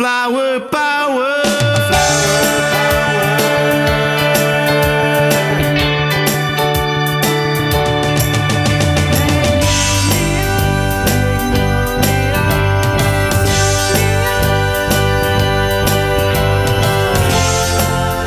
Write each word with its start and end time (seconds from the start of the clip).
Flower 0.00 0.60
power. 0.60 1.42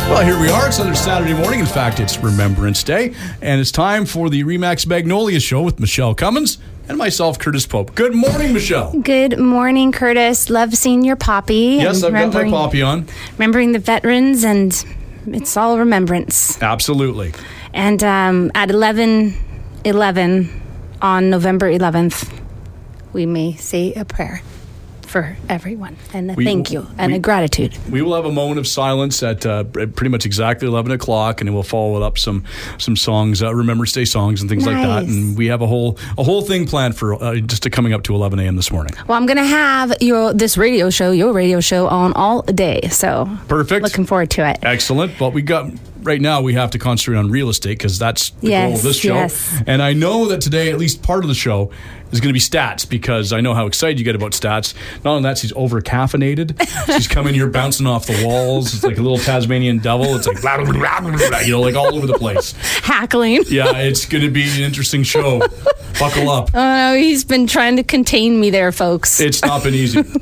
Well, 0.08 0.24
here 0.24 0.40
we 0.40 0.50
are. 0.50 0.68
It's 0.68 0.78
another 0.78 0.94
Saturday 0.94 1.34
morning. 1.34 1.60
In 1.60 1.66
fact, 1.66 2.00
it's 2.00 2.20
Remembrance 2.20 2.84
Day, 2.84 3.16
and 3.42 3.60
it's 3.60 3.72
time 3.72 4.06
for 4.06 4.30
the 4.30 4.44
Remax 4.44 4.86
Magnolia 4.86 5.40
Show 5.40 5.64
with 5.64 5.80
Michele 5.80 6.14
Cummins 6.14 6.60
and 6.88 6.98
myself, 6.98 7.40
Curtis 7.40 7.66
Pope. 7.66 7.96
Good 7.96 8.14
morning, 8.14 8.54
Michele. 8.54 8.94
Good 9.00 9.40
morning, 9.40 9.92
Curtis. 9.92 10.50
Love 10.50 10.74
seeing 10.76 11.04
your 11.04 11.16
poppy. 11.16 11.78
Yes, 11.82 12.04
I've 12.04 12.14
got 12.14 12.34
my 12.34 12.50
poppy 12.50 12.82
on. 12.82 13.08
Remembering 13.34 13.72
the 13.72 13.80
veterans, 13.80 14.44
and 14.44 14.86
it's 15.28 15.56
all 15.56 15.80
remembrance. 15.80 16.62
Absolutely. 16.62 17.34
And 17.74 18.04
um, 18.04 18.52
at 18.56 18.70
11 18.70 19.34
11 19.86 20.62
on 21.02 21.30
November 21.30 21.70
11th, 21.70 22.32
we 23.12 23.26
may 23.26 23.54
say 23.56 23.94
a 23.94 24.06
prayer 24.06 24.42
for 25.14 25.38
everyone 25.48 25.96
and 26.12 26.32
a 26.32 26.34
We- 26.34 26.44
thank 26.44 26.72
you 26.72 26.88
and 26.98 27.12
we- 27.12 27.18
a 27.18 27.22
gratitude. 27.22 27.78
We 27.90 28.02
will 28.02 28.16
have 28.16 28.26
a 28.26 28.32
moment 28.32 28.58
of 28.60 28.66
silence 28.68 29.22
at 29.22 29.46
uh, 29.46 29.64
pretty 29.64 30.10
much 30.10 30.26
exactly 30.26 30.68
11 30.68 30.92
o'clock, 30.92 31.40
and 31.40 31.48
then 31.48 31.54
we'll 31.54 31.62
follow 31.62 31.96
it 31.98 32.04
up 32.04 32.18
some 32.18 32.44
some 32.80 32.96
songs, 32.96 33.44
uh, 33.44 33.54
Remembrance 33.54 33.92
Day 33.94 34.06
songs, 34.06 34.42
and 34.42 34.50
things 34.50 34.66
like 34.66 34.76
that. 34.76 35.04
And 35.04 35.38
we 35.38 35.46
have 35.48 35.62
a 35.62 35.68
whole 35.68 35.98
a 36.18 36.24
whole 36.24 36.42
thing 36.42 36.66
planned 36.66 36.98
for 36.98 37.14
uh, 37.24 37.36
just 37.36 37.70
coming 37.72 37.94
up 37.94 38.02
to 38.04 38.16
11 38.16 38.40
a.m. 38.40 38.56
this 38.56 38.72
morning. 38.72 38.94
Well, 39.08 39.16
I'm 39.18 39.28
going 39.28 39.38
to 39.38 39.46
have 39.46 39.94
your 40.02 40.34
this 40.34 40.58
radio 40.58 40.90
show, 40.90 41.12
your 41.12 41.32
radio 41.32 41.60
show, 41.60 41.88
on 41.88 42.12
all 42.14 42.42
day. 42.42 42.90
So 42.90 43.30
Perfect. 43.48 43.84
looking 43.84 44.06
forward 44.08 44.32
to 44.32 44.50
it. 44.50 44.58
Excellent. 44.64 45.14
But 45.20 45.34
we 45.34 45.44
got 45.44 45.70
right 46.02 46.20
now 46.22 46.42
we 46.42 46.54
have 46.56 46.72
to 46.72 46.80
concentrate 46.80 47.18
on 47.18 47.30
real 47.30 47.50
estate 47.50 47.78
because 47.78 47.98
that's 48.00 48.32
the 48.42 48.50
goal 48.50 48.66
of 48.66 48.72
Yes, 48.72 48.84
this 48.84 48.98
show. 49.00 49.14
yes. 49.14 49.62
And 49.68 49.82
I 49.82 49.94
know 49.94 50.28
that 50.30 50.42
today, 50.42 50.70
at 50.72 50.78
least 50.80 51.02
part 51.04 51.24
of 51.24 51.28
the 51.30 51.36
show, 51.36 51.70
is 52.14 52.22
going 52.22 52.30
to 52.30 52.34
be 52.34 52.40
stats 52.40 52.88
because 52.88 53.34
I 53.34 53.42
know 53.42 53.54
how 53.54 53.66
excited 53.66 54.00
you 54.00 54.06
get 54.06 54.16
about 54.16 54.32
stats. 54.32 54.74
Not 55.04 55.12
only 55.12 55.24
that, 55.24 55.38
she's 55.38 55.52
over 55.56 55.82
caffeinated. 55.82 56.58
she's 56.96 57.08
coming 57.08 57.34
here 57.34 57.48
bouncing 57.48 57.88
off 57.88 58.06
the 58.06 58.24
walls. 58.26 58.74
It's 58.74 58.84
like 58.84 58.98
a 58.98 59.02
little 59.02 59.18
Tasmanian 59.18 59.80
devil. 59.80 60.16
It's 60.16 60.28
like 60.28 60.42
blah, 60.42 60.58
blah, 60.64 60.72
blah, 60.72 61.02
blah, 61.30 61.40
you 61.40 61.52
know, 61.52 61.62
like 61.62 61.76
all 61.76 61.94
over 61.96 62.08
the 62.08 62.18
place. 62.18 62.54
Hackling. 62.82 63.44
Yeah, 63.50 63.78
it's 63.78 64.06
going 64.06 64.24
to 64.24 64.30
be 64.32 64.44
an 64.44 64.62
interesting 64.62 65.04
show. 65.04 65.40
Buckle 66.00 66.30
up. 66.30 66.50
Oh, 66.54 66.96
he's 66.96 67.24
been 67.24 67.46
trying 67.48 67.76
to 67.78 67.84
contain 67.84 68.40
me 68.40 68.50
there, 68.50 68.72
folks. 68.72 69.20
It's 69.20 69.42
not 69.42 69.64
been 69.64 69.74
easy. 69.74 70.04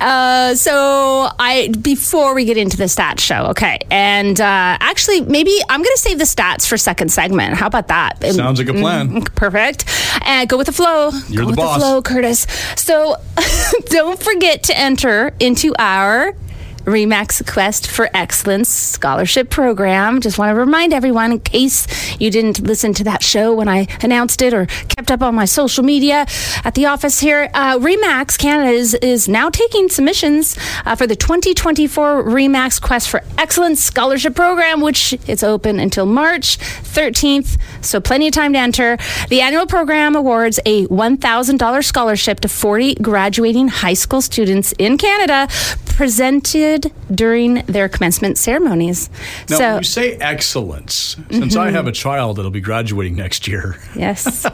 Uh, 0.00 0.54
so 0.54 1.28
I 1.38 1.68
before 1.82 2.34
we 2.34 2.44
get 2.44 2.56
into 2.56 2.76
the 2.76 2.84
stats 2.84 3.20
show, 3.20 3.46
okay, 3.46 3.78
and 3.90 4.40
uh, 4.40 4.44
actually 4.80 5.20
maybe 5.20 5.54
I'm 5.68 5.80
going 5.82 5.94
to 5.94 6.00
save 6.00 6.18
the 6.18 6.24
stats 6.24 6.66
for 6.66 6.78
second 6.78 7.10
segment. 7.10 7.54
How 7.54 7.66
about 7.66 7.88
that? 7.88 8.22
Sounds 8.32 8.58
like 8.58 8.68
a 8.68 8.72
plan. 8.72 9.10
Mm, 9.10 9.34
Perfect. 9.34 9.84
And 10.22 10.48
go 10.48 10.56
with 10.56 10.66
the 10.68 10.72
flow. 10.72 10.89
You're 11.28 11.44
go 11.44 11.44
the 11.44 11.46
with 11.46 11.56
boss. 11.56 11.76
the 11.76 11.80
flow, 11.80 12.02
Curtis. 12.02 12.46
So 12.76 13.16
don't 13.86 14.20
forget 14.22 14.62
to 14.64 14.78
enter 14.78 15.32
into 15.40 15.74
our. 15.78 16.34
Remax 16.84 17.46
Quest 17.46 17.86
for 17.86 18.08
Excellence 18.14 18.68
Scholarship 18.68 19.50
Program. 19.50 20.20
Just 20.20 20.38
want 20.38 20.50
to 20.50 20.58
remind 20.58 20.92
everyone, 20.92 21.32
in 21.32 21.40
case 21.40 21.86
you 22.18 22.30
didn't 22.30 22.60
listen 22.60 22.92
to 22.94 23.04
that 23.04 23.22
show 23.22 23.54
when 23.54 23.68
I 23.68 23.86
announced 24.02 24.42
it 24.42 24.54
or 24.54 24.66
kept 24.66 25.10
up 25.10 25.22
on 25.22 25.34
my 25.34 25.44
social 25.44 25.84
media 25.84 26.26
at 26.64 26.74
the 26.74 26.86
office 26.86 27.20
here, 27.20 27.50
uh, 27.54 27.78
Remax 27.78 28.38
Canada 28.38 28.70
is, 28.70 28.94
is 28.94 29.28
now 29.28 29.50
taking 29.50 29.88
submissions 29.88 30.56
uh, 30.86 30.96
for 30.96 31.06
the 31.06 31.16
2024 31.16 32.24
Remax 32.24 32.80
Quest 32.80 33.08
for 33.08 33.22
Excellence 33.36 33.82
Scholarship 33.82 34.34
Program, 34.34 34.80
which 34.80 35.12
is 35.28 35.42
open 35.42 35.78
until 35.78 36.06
March 36.06 36.58
13th. 36.58 37.58
So 37.82 38.00
plenty 38.00 38.28
of 38.28 38.34
time 38.34 38.52
to 38.54 38.58
enter. 38.58 38.96
The 39.28 39.40
annual 39.40 39.66
program 39.66 40.16
awards 40.16 40.58
a 40.66 40.86
$1,000 40.86 41.84
scholarship 41.84 42.40
to 42.40 42.48
40 42.48 42.94
graduating 42.96 43.68
high 43.68 43.94
school 43.94 44.20
students 44.20 44.72
in 44.78 44.98
Canada, 44.98 45.48
presented 45.96 46.92
during 47.14 47.54
their 47.66 47.88
commencement 47.88 48.38
ceremonies. 48.38 49.10
Now, 49.48 49.56
so, 49.56 49.64
when 49.64 49.78
you 49.78 49.84
say 49.84 50.12
excellence, 50.16 51.16
since 51.30 51.56
I 51.56 51.70
have 51.70 51.86
a 51.86 51.92
child 51.92 52.36
that'll 52.36 52.50
be 52.50 52.60
graduating 52.60 53.16
next 53.16 53.46
year, 53.46 53.76
yes. 53.94 54.46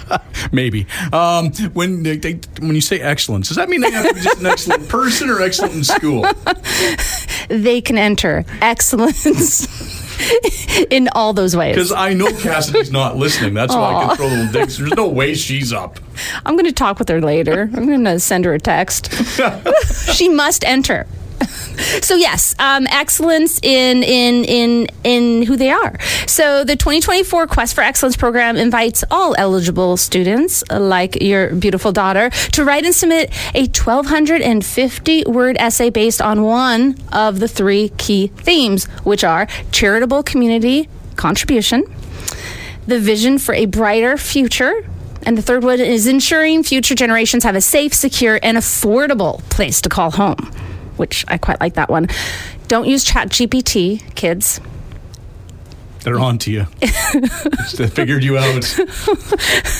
maybe. 0.52 0.86
Um, 1.12 1.52
when 1.72 2.02
they, 2.02 2.16
they, 2.16 2.40
when 2.60 2.74
you 2.74 2.80
say 2.80 3.00
excellence, 3.00 3.48
does 3.48 3.56
that 3.56 3.68
mean 3.68 3.80
they 3.80 3.90
have 3.90 4.08
to 4.08 4.14
be 4.14 4.20
just 4.20 4.40
an 4.40 4.46
excellent 4.46 4.88
person 4.88 5.30
or 5.30 5.40
excellent 5.40 5.74
in 5.74 5.84
school? 5.84 6.26
they 7.48 7.80
can 7.80 7.98
enter 7.98 8.44
excellence 8.60 10.00
in 10.90 11.08
all 11.12 11.32
those 11.32 11.56
ways. 11.56 11.74
Because 11.74 11.92
I 11.92 12.14
know 12.14 12.30
Cassidy's 12.38 12.90
not 12.90 13.16
listening. 13.16 13.54
That's 13.54 13.74
why 13.74 13.94
I 13.94 14.06
can 14.06 14.16
throw 14.16 14.26
little 14.26 14.52
digs. 14.52 14.78
There's 14.78 14.92
no 14.92 15.08
way 15.08 15.34
she's 15.34 15.72
up. 15.72 15.98
I'm 16.44 16.54
going 16.54 16.66
to 16.66 16.72
talk 16.72 16.98
with 16.98 17.08
her 17.08 17.20
later. 17.20 17.70
I'm 17.74 17.86
going 17.86 18.04
to 18.04 18.20
send 18.20 18.44
her 18.44 18.54
a 18.54 18.60
text. 18.60 19.12
she 20.12 20.28
must 20.28 20.64
enter. 20.64 21.06
So 22.04 22.16
yes, 22.16 22.54
um, 22.58 22.86
excellence 22.88 23.58
in 23.62 24.02
in 24.02 24.44
in 24.44 24.86
in 25.04 25.42
who 25.42 25.56
they 25.56 25.70
are. 25.70 25.98
So 26.26 26.64
the 26.64 26.76
2024 26.76 27.46
Quest 27.46 27.74
for 27.74 27.80
Excellence 27.80 28.16
program 28.16 28.56
invites 28.56 29.04
all 29.10 29.34
eligible 29.38 29.96
students, 29.96 30.62
like 30.70 31.22
your 31.22 31.54
beautiful 31.54 31.92
daughter, 31.92 32.30
to 32.30 32.64
write 32.64 32.84
and 32.84 32.94
submit 32.94 33.30
a 33.54 33.66
1,250 33.66 35.24
word 35.26 35.56
essay 35.58 35.88
based 35.90 36.20
on 36.20 36.42
one 36.42 36.96
of 37.12 37.40
the 37.40 37.48
three 37.48 37.90
key 37.96 38.26
themes, 38.28 38.84
which 39.04 39.24
are 39.24 39.46
charitable 39.72 40.22
community 40.22 40.88
contribution, 41.16 41.84
the 42.86 42.98
vision 42.98 43.38
for 43.38 43.54
a 43.54 43.66
brighter 43.66 44.16
future. 44.16 44.86
And 45.26 45.38
the 45.38 45.42
third 45.42 45.64
one 45.64 45.80
is 45.80 46.06
ensuring 46.06 46.64
future 46.64 46.94
generations 46.94 47.44
have 47.44 47.56
a 47.56 47.60
safe, 47.60 47.94
secure, 47.94 48.38
and 48.42 48.58
affordable 48.58 49.38
place 49.48 49.80
to 49.82 49.88
call 49.88 50.10
home, 50.10 50.50
which 50.96 51.24
I 51.28 51.38
quite 51.38 51.60
like 51.60 51.74
that 51.74 51.90
one. 51.90 52.08
Don't 52.68 52.86
use 52.86 53.04
ChatGPT, 53.04 54.14
kids. 54.14 54.60
They're 56.04 56.20
on 56.20 56.36
to 56.38 56.52
you. 56.52 56.66
they 57.76 57.86
figured 57.86 58.22
you 58.22 58.36
out. 58.36 58.78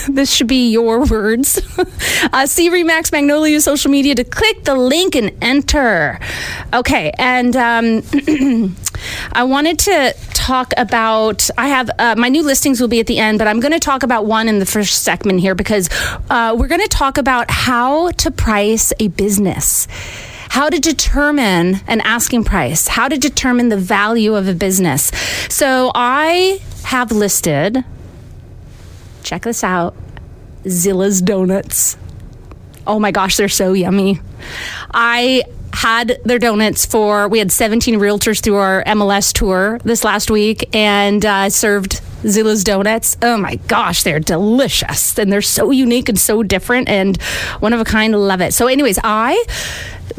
This 0.09 0.33
should 0.33 0.47
be 0.47 0.71
your 0.71 1.05
words. 1.07 1.59
uh, 2.33 2.47
see 2.47 2.71
Remax 2.71 3.11
Magnolia 3.11 3.61
social 3.61 3.91
media 3.91 4.15
to 4.15 4.25
click 4.25 4.65
the 4.65 4.75
link 4.75 5.17
and 5.17 5.33
enter. 5.43 6.21
Okay, 6.73 7.11
and 7.19 7.57
um, 7.57 8.03
I 9.33 9.45
wanted 9.45 9.79
to 9.81 10.15
talk 10.35 10.73
about. 10.77 11.49
I 11.57 11.69
have 11.69 11.91
uh, 11.99 12.15
my 12.17 12.29
new 12.29 12.43
listings 12.43 12.81
will 12.81 12.89
be 12.89 13.01
at 13.01 13.07
the 13.07 13.19
end, 13.19 13.39
but 13.39 13.49
I'm 13.49 13.61
going 13.61 13.73
to 13.73 13.81
talk 13.81 14.03
about 14.03 14.27
one 14.27 14.49
in 14.49 14.59
the 14.59 14.67
first 14.67 15.03
segment 15.03 15.41
here 15.41 15.55
because 15.55 15.89
uh, 16.31 16.55
we're 16.57 16.69
going 16.69 16.83
to 16.83 16.89
talk 16.89 17.19
about 17.19 17.51
how 17.51 18.11
to 18.11 18.31
price 18.31 18.93
a 19.01 19.09
business. 19.09 19.89
How 20.55 20.71
to 20.71 20.79
determine 20.79 21.81
an 21.89 22.01
asking 22.03 22.45
price, 22.45 22.87
how 22.87 23.09
to 23.09 23.19
determine 23.19 23.71
the 23.71 23.77
value 23.77 24.37
of 24.37 24.47
a 24.47 24.55
business. 24.55 25.11
So 25.49 25.91
I 25.97 26.61
have 26.85 27.11
listed 27.11 27.85
check 29.25 29.43
this 29.43 29.65
out 29.65 29.97
Zilla's 30.69 31.21
Donuts. 31.21 31.97
Oh 32.87 33.01
my 33.01 33.11
gosh, 33.11 33.37
they're 33.37 33.49
so 33.49 33.73
yummy. 33.73 34.21
I 34.93 35.43
had 35.73 36.21
their 36.25 36.39
donuts 36.39 36.87
for, 36.87 37.27
we 37.27 37.41
had 37.41 37.51
17 37.51 37.99
realtors 37.99 38.41
through 38.41 38.57
our 38.57 38.85
MLS 38.85 39.33
tour 39.33 39.81
this 39.83 40.05
last 40.05 40.31
week 40.31 40.73
and 40.73 41.27
uh, 41.27 41.51
served 41.51 42.01
Zilla's 42.27 42.65
Donuts. 42.65 43.17
Oh 43.23 43.37
my 43.37 43.57
gosh, 43.69 44.03
they're 44.03 44.21
delicious 44.21 45.19
and 45.19 45.33
they're 45.33 45.43
so 45.43 45.71
unique 45.71 46.09
and 46.09 46.19
so 46.19 46.43
different 46.43 46.89
and 46.89 47.21
one 47.61 47.73
of 47.73 47.81
a 47.81 47.85
kind. 47.85 48.15
Love 48.15 48.41
it. 48.41 48.55
So, 48.55 48.67
anyways, 48.67 48.99
I 49.03 49.43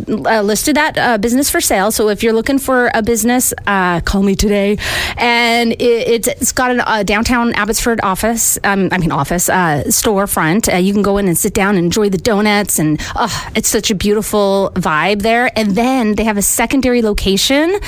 uh, 0.07 0.41
listed 0.41 0.75
that 0.75 0.97
uh, 0.97 1.17
business 1.17 1.49
for 1.49 1.61
sale. 1.61 1.91
So 1.91 2.09
if 2.09 2.23
you're 2.23 2.34
looking 2.34 2.59
for 2.59 2.91
a 2.93 3.02
business, 3.02 3.53
uh, 3.66 4.02
call 4.02 4.23
me 4.23 4.35
today. 4.35 4.78
And 5.17 5.72
it, 5.73 5.81
it's, 5.81 6.28
it's 6.28 6.52
got 6.52 6.75
a 6.75 6.90
uh, 6.90 7.03
downtown 7.03 7.53
Abbotsford 7.53 7.99
office. 8.03 8.59
Um, 8.63 8.90
I 8.91 8.97
mean 8.97 9.11
office 9.11 9.49
uh, 9.49 9.84
storefront. 9.87 10.72
Uh, 10.72 10.78
you 10.78 10.93
can 10.93 11.02
go 11.02 11.17
in 11.17 11.28
and 11.28 11.37
sit 11.37 11.53
down 11.53 11.75
and 11.75 11.85
enjoy 11.85 12.09
the 12.09 12.17
donuts, 12.17 12.79
and 12.79 13.02
uh, 13.16 13.29
it's 13.55 13.69
such 13.69 13.91
a 13.91 13.96
beautiful 13.96 14.72
vibe 14.75 15.22
there. 15.22 15.49
And 15.57 15.72
then 15.72 16.16
they 16.16 16.23
have 16.23 16.37
a 16.37 16.41
secondary 16.41 17.02
location 17.02 17.79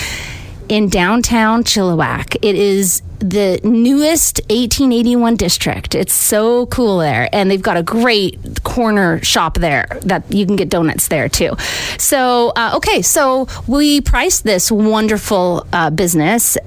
in 0.69 0.89
downtown 0.89 1.63
Chilliwack. 1.63 2.35
It 2.41 2.55
is 2.55 3.01
the 3.19 3.59
newest 3.63 4.41
1881 4.49 5.35
district. 5.35 5.95
It's 5.95 6.13
so 6.13 6.67
cool 6.67 6.99
there. 6.99 7.29
And 7.33 7.49
they've 7.49 7.61
got 7.61 7.77
a 7.77 7.83
great 7.83 8.63
corner 8.63 9.21
shop 9.23 9.55
there 9.55 9.87
that 10.01 10.31
you 10.31 10.45
can 10.45 10.55
get 10.55 10.69
donuts 10.69 11.07
there 11.07 11.29
too. 11.29 11.55
So, 11.97 12.49
uh, 12.55 12.73
okay, 12.75 13.01
so 13.01 13.47
we 13.67 14.01
priced 14.01 14.43
this 14.43 14.71
wonderful 14.71 15.65
uh, 15.73 15.89
business 15.89 16.57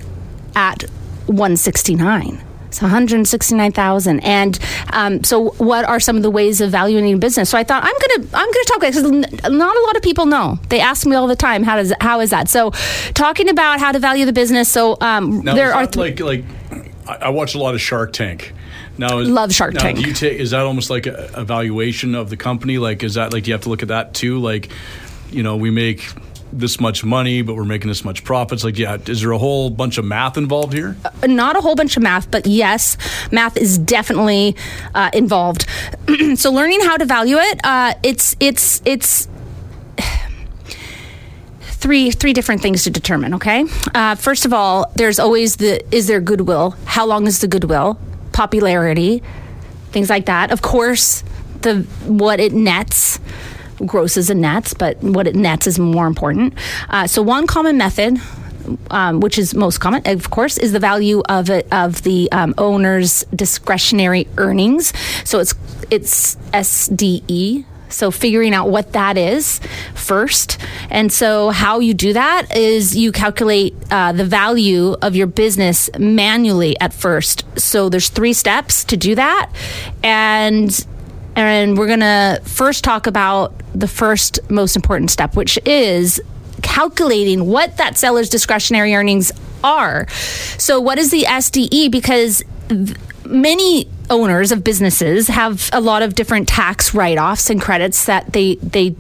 at 0.55 0.83
169 1.27 2.43
It's 2.71 2.81
169,000. 2.81 4.21
And 4.21 4.59
um, 4.93 5.25
so 5.25 5.51
what 5.59 5.85
are 5.85 5.99
some 5.99 6.17
of 6.17 6.23
the 6.23 6.31
ways 6.31 6.61
of 6.61 6.71
valuing 6.71 7.13
a 7.13 7.19
business? 7.19 7.51
So 7.51 7.59
I 7.59 7.65
thought 7.65 7.83
I'm 7.83 7.93
going 7.93 8.29
to 8.31 8.37
I'm 8.37 8.47
going 8.47 8.53
to 8.53 8.65
talk 8.69 8.77
about 8.77 8.93
because 8.93 9.51
not 9.51 9.77
a 9.77 9.81
lot 9.81 9.97
of 9.97 10.03
people 10.03 10.27
know. 10.27 10.61
They 10.69 10.79
ask 10.79 11.05
me 11.05 11.17
all 11.17 11.27
the 11.27 11.35
time 11.35 11.65
how 11.65 11.75
does 11.77 11.93
how 12.01 12.21
is 12.21 12.31
that? 12.31 12.49
So 12.49 12.71
talking 13.15 13.49
about 13.49 13.81
how 13.81 13.91
to 13.91 13.99
value 13.99 14.25
the 14.25 14.33
business. 14.33 14.69
So 14.69 14.97
um, 15.01 15.41
Now, 15.41 15.57
there 15.57 15.75
are 15.75 15.85
th- 15.85 15.97
like 15.97 16.21
like 16.21 16.45
I, 17.09 17.27
I 17.27 17.29
watch 17.31 17.57
a 17.57 17.59
lot 17.59 17.75
of 17.75 17.81
Shark 17.81 18.13
Tank. 18.13 18.53
Now, 18.99 19.19
is, 19.19 19.29
Love 19.29 19.53
Shark 19.53 19.75
now, 19.75 19.81
Tank. 19.81 19.99
Do 19.99 20.05
you 20.07 20.15
take 20.15 20.39
is 20.39 20.53
that 20.53 20.61
almost 20.61 20.91
like 20.91 21.07
a 21.07 21.29
evaluation 21.37 22.15
of 22.15 22.31
the 22.31 22.37
company? 22.37 22.79
Like, 22.79 23.03
is 23.03 23.15
that 23.15 23.33
like 23.33 23.43
do 23.43 23.51
you 23.51 23.55
have 23.55 23.63
to 23.63 23.69
look 23.69 23.83
at 23.83 23.89
that 23.89 24.15
too? 24.15 24.39
Like, 24.39 24.69
you 25.31 25.43
know, 25.43 25.57
we 25.57 25.71
make 25.71 26.09
this 26.53 26.81
much 26.81 27.05
money, 27.05 27.43
but 27.43 27.55
we're 27.55 27.65
making 27.65 27.89
this 27.89 28.05
much 28.05 28.25
profits. 28.25 28.65
Like, 28.65 28.79
yeah, 28.79 28.99
is 29.07 29.21
there 29.21 29.33
a 29.33 29.39
whole 29.39 29.71
bunch 29.71 29.99
of 29.99 30.05
math 30.05 30.37
involved 30.37 30.73
here? 30.73 30.97
not 31.27 31.57
a 31.57 31.61
whole 31.61 31.75
bunch 31.75 31.97
of 31.97 32.03
math, 32.03 32.31
but 32.31 32.47
yes, 32.47 32.97
math 33.31 33.57
is 33.57 33.79
definitely 33.79 34.57
uh, 34.95 35.11
involved. 35.13 35.67
so 36.37 36.51
learning 36.51 36.81
how 36.81 36.97
to 36.97 37.05
value 37.05 37.37
it, 37.37 37.61
uh, 37.65 37.95
it's 38.03 38.37
it's 38.41 38.83
it's 38.85 39.29
three 41.61 42.11
three 42.11 42.33
different 42.33 42.63
things 42.63 42.85
to 42.85 42.91
determine. 42.91 43.35
Okay, 43.35 43.65
uh, 43.95 44.15
first 44.15 44.45
of 44.45 44.53
all, 44.53 44.91
there's 44.97 45.19
always 45.19 45.57
the 45.57 45.83
is 45.95 46.07
there 46.07 46.21
goodwill? 46.21 46.77
How 46.85 47.07
long 47.07 47.27
is 47.27 47.41
the 47.41 47.49
goodwill? 47.49 47.99
Popularity, 48.33 49.23
things 49.91 50.11
like 50.11 50.27
that. 50.27 50.51
Of 50.51 50.63
course, 50.63 51.23
the 51.63 51.83
what 52.07 52.41
it 52.41 52.53
nets. 52.53 53.19
Grosses 53.87 54.31
and 54.31 54.41
nets, 54.41 54.75
but 54.75 55.03
what 55.03 55.27
it 55.27 55.35
nets 55.35 55.67
is 55.67 55.79
more 55.79 56.07
important. 56.07 56.55
Uh, 56.89 57.07
so, 57.07 57.23
one 57.23 57.47
common 57.47 57.79
method 57.79 58.19
um, 58.91 59.21
which 59.21 59.39
is 59.39 59.55
most 59.55 59.79
common, 59.79 60.03
of 60.07 60.31
course, 60.31 60.59
is 60.59 60.73
the 60.73 60.81
value 60.81 61.23
of 61.29 61.51
it, 61.51 61.67
of 61.73 62.03
the 62.03 62.31
um, 62.33 62.55
owner's 62.59 63.25
discretionary 63.35 64.29
earnings. 64.37 64.93
So 65.25 65.39
it's 65.39 65.55
it's 65.91 66.37
SDE. 66.53 67.65
So 67.89 68.13
figuring 68.13 68.55
out 68.55 68.69
what 68.69 68.93
that 68.93 69.19
is 69.19 69.61
first, 69.95 70.59
and 70.91 71.13
so 71.13 71.51
how 71.51 71.81
you 71.81 71.93
do 71.93 72.13
that 72.13 72.57
is 72.57 72.97
you 72.97 73.11
calculate 73.11 73.75
uh, 73.91 74.13
the 74.13 74.25
value 74.25 74.93
of 75.03 75.17
your 75.17 75.27
business 75.27 75.91
manually 75.99 76.79
at 76.79 76.95
first. 76.95 77.45
So 77.59 77.89
there's 77.89 78.09
three 78.09 78.33
steps 78.33 78.85
to 78.85 78.97
do 78.97 79.17
that, 79.17 79.51
and 80.05 80.87
and 81.35 81.77
we're 81.77 81.89
gonna 81.89 82.39
first 82.45 82.85
talk 82.85 83.09
about 83.09 83.60
the 83.75 83.89
first 83.89 84.39
most 84.51 84.77
important 84.77 85.11
step, 85.11 85.37
which 85.37 85.59
is 85.67 86.21
calculating 86.63 87.47
what 87.47 87.77
that 87.79 87.97
seller's 87.97 88.29
discretionary 88.29 88.95
earnings 88.95 89.33
are. 89.65 90.09
So, 90.59 90.81
what 90.81 90.99
is 90.99 91.11
the 91.11 91.23
SDE? 91.23 91.91
Because 91.91 92.43
many 93.25 93.89
owners 94.09 94.53
of 94.53 94.65
businesses 94.65 95.29
have 95.29 95.71
a 95.73 95.81
lot 95.81 96.03
of 96.03 96.15
different 96.15 96.49
tax 96.49 96.95
write-offs 96.95 97.49
and 97.49 97.61
credits 97.61 98.07
that 98.07 98.33
they 98.33 98.57
they 98.57 98.95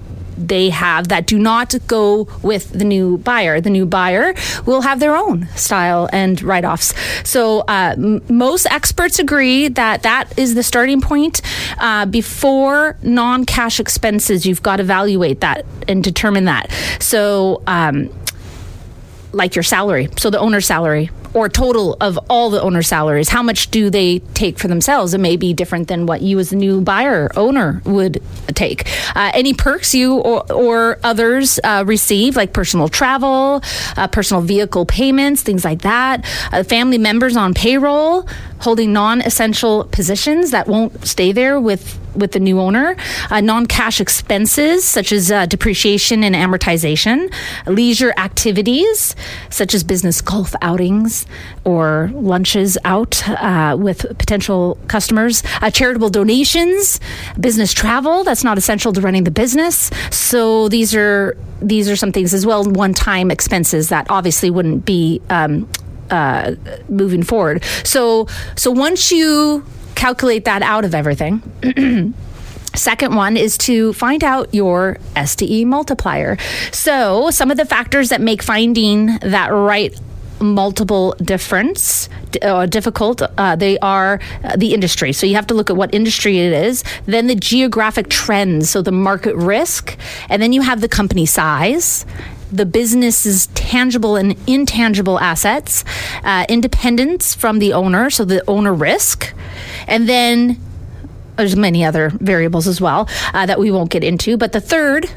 they 0.48 0.70
have 0.70 1.08
that 1.08 1.26
do 1.26 1.38
not 1.38 1.75
go 1.87 2.28
with 2.42 2.72
the 2.72 2.84
new 2.84 3.19
buyer. 3.19 3.60
The 3.60 3.70
new 3.70 3.87
buyer 3.87 4.34
will 4.66 4.81
have 4.82 5.00
their 5.00 5.16
own 5.16 5.46
style 5.54 6.08
and 6.12 6.40
write 6.42 6.64
offs. 6.64 6.94
So, 7.28 7.60
uh, 7.60 7.94
m- 7.96 8.22
most 8.28 8.66
experts 8.66 9.19
agree 9.19 9.69
that 9.69 10.02
that 10.02 10.38
is 10.38 10.54
the 10.54 10.62
starting 10.62 11.00
point. 11.00 11.42
Uh, 11.78 12.06
before 12.06 12.96
non 13.02 13.44
cash 13.44 13.81
expenses, 13.81 14.46
you've 14.46 14.62
got 14.62 14.76
to 14.76 14.82
evaluate 14.82 15.40
that 15.40 15.64
and 15.87 16.02
determine 16.02 16.46
that. 16.46 16.70
So, 17.00 17.62
um, 17.66 18.10
like 19.32 19.54
your 19.54 19.62
salary, 19.62 20.08
so 20.19 20.31
the 20.31 20.38
owner's 20.40 20.66
salary 20.66 21.10
or 21.35 21.49
total 21.49 21.97
of 22.00 22.19
all 22.29 22.50
the 22.50 22.61
owner 22.61 22.82
salaries, 22.82 23.29
how 23.29 23.43
much 23.43 23.71
do 23.71 23.91
they 23.91 24.19
take 24.35 24.59
for 24.59 24.69
themselves? 24.69 25.15
It 25.15 25.19
may 25.19 25.37
be 25.37 25.53
different 25.53 25.88
than 25.88 26.06
what 26.06 26.23
you 26.23 26.38
as 26.38 26.53
a 26.53 26.56
new 26.56 26.81
buyer 26.81 27.31
owner 27.37 27.82
would 27.85 28.23
take. 28.55 28.88
Uh, 29.15 29.31
any 29.35 29.55
perks 29.55 29.94
you 29.94 30.17
or, 30.17 30.50
or 30.53 30.99
others 31.03 31.61
uh, 31.62 31.85
receive, 31.87 32.37
like 32.37 32.53
personal 32.53 32.88
travel, 32.88 33.62
uh, 33.97 34.09
personal 34.09 34.43
vehicle 34.43 34.87
payments, 34.87 35.43
things 35.43 35.65
like 35.65 35.82
that. 35.82 36.25
Uh, 36.53 36.62
family 36.62 36.99
members 36.99 37.37
on 37.37 37.55
payroll 37.55 38.26
holding 38.61 38.93
non-essential 38.93 39.85
positions 39.85 40.50
that 40.50 40.67
won't 40.69 41.06
stay 41.06 41.33
there 41.33 41.59
with 41.61 41.99
with 42.15 42.33
the 42.33 42.41
new 42.41 42.59
owner, 42.59 42.97
uh, 43.31 43.41
non 43.41 43.67
cash 43.67 44.00
expenses 44.00 44.85
such 44.85 45.12
as 45.12 45.31
uh, 45.31 45.47
depreciation 45.47 46.25
and 46.25 46.35
amortization, 46.35 47.33
leisure 47.67 48.12
activities 48.17 49.15
such 49.49 49.75
as 49.75 49.85
business 49.85 50.21
golf 50.21 50.53
outings 50.61 51.19
or 51.64 52.11
lunches 52.14 52.78
out 52.84 53.26
uh, 53.28 53.76
with 53.78 54.06
potential 54.19 54.78
customers, 54.88 55.43
uh, 55.62 55.70
charitable 55.70 56.11
donations, 56.11 57.00
business 57.38 57.72
travel 57.72 58.25
that's 58.25 58.44
not 58.44 58.58
essential 58.58 58.93
to 58.93 59.00
running 59.00 59.25
the 59.25 59.31
business. 59.31 59.90
So 60.11 60.69
these 60.69 60.94
are 60.94 61.37
these 61.62 61.90
are 61.90 61.96
some 61.96 62.12
things 62.12 62.32
as 62.32 62.46
well, 62.46 62.64
one 62.64 62.94
time 62.94 63.31
expenses 63.31 63.90
that 63.90 64.06
obviously 64.11 64.50
wouldn't 64.50 64.84
be. 64.84 65.20
Um, 65.31 65.69
uh, 66.11 66.56
moving 66.88 67.23
forward. 67.23 67.62
So, 67.84 68.26
so 68.56 68.73
once 68.73 69.12
you 69.12 69.64
calculate 70.00 70.46
that 70.46 70.62
out 70.62 70.84
of 70.84 70.94
everything. 70.94 71.43
Second 72.75 73.14
one 73.14 73.37
is 73.37 73.58
to 73.58 73.93
find 73.93 74.25
out 74.25 74.55
your 74.55 74.96
SDE 75.14 75.66
multiplier. 75.66 76.38
So, 76.73 77.31
some 77.31 77.50
of 77.50 77.56
the 77.58 77.66
factors 77.66 78.08
that 78.08 78.20
make 78.20 78.43
finding 78.43 79.19
that 79.19 79.49
right 79.49 79.99
multiple 80.40 81.14
difference 81.22 82.08
uh, 82.42 82.66
difficult 82.66 83.22
uh, 83.22 83.56
they 83.56 83.78
are 83.81 84.20
uh, 84.44 84.56
the 84.56 84.72
industry 84.75 85.12
so 85.12 85.26
you 85.26 85.34
have 85.34 85.46
to 85.46 85.54
look 85.54 85.70
at 85.70 85.76
what 85.76 85.92
industry 85.94 86.38
it 86.38 86.52
is 86.52 86.82
then 87.06 87.26
the 87.26 87.34
geographic 87.34 88.08
trends 88.08 88.70
so 88.70 88.82
the 88.82 88.92
market 88.92 89.34
risk 89.37 89.96
and 90.28 90.40
then 90.42 90.52
you 90.52 90.62
have 90.62 90.81
the 90.81 90.88
company 90.88 91.26
size 91.26 92.06
the 92.52 92.66
business's 92.66 93.46
tangible 93.48 94.16
and 94.16 94.37
intangible 94.46 95.20
assets, 95.20 95.84
uh, 96.25 96.44
independence 96.48 97.34
from 97.34 97.58
the 97.58 97.72
owner, 97.72 98.10
so 98.10 98.25
the 98.25 98.42
owner 98.48 98.75
risk, 98.75 99.32
and 99.87 100.08
then 100.08 100.60
there's 101.37 101.56
many 101.56 101.84
other 101.84 102.10
variables 102.10 102.66
as 102.66 102.81
well 102.81 103.08
uh, 103.32 103.46
that 103.46 103.58
we 103.58 103.70
won't 103.70 103.90
get 103.90 104.04
into. 104.04 104.37
But 104.37 104.52
the 104.52 104.60
third 104.60 105.10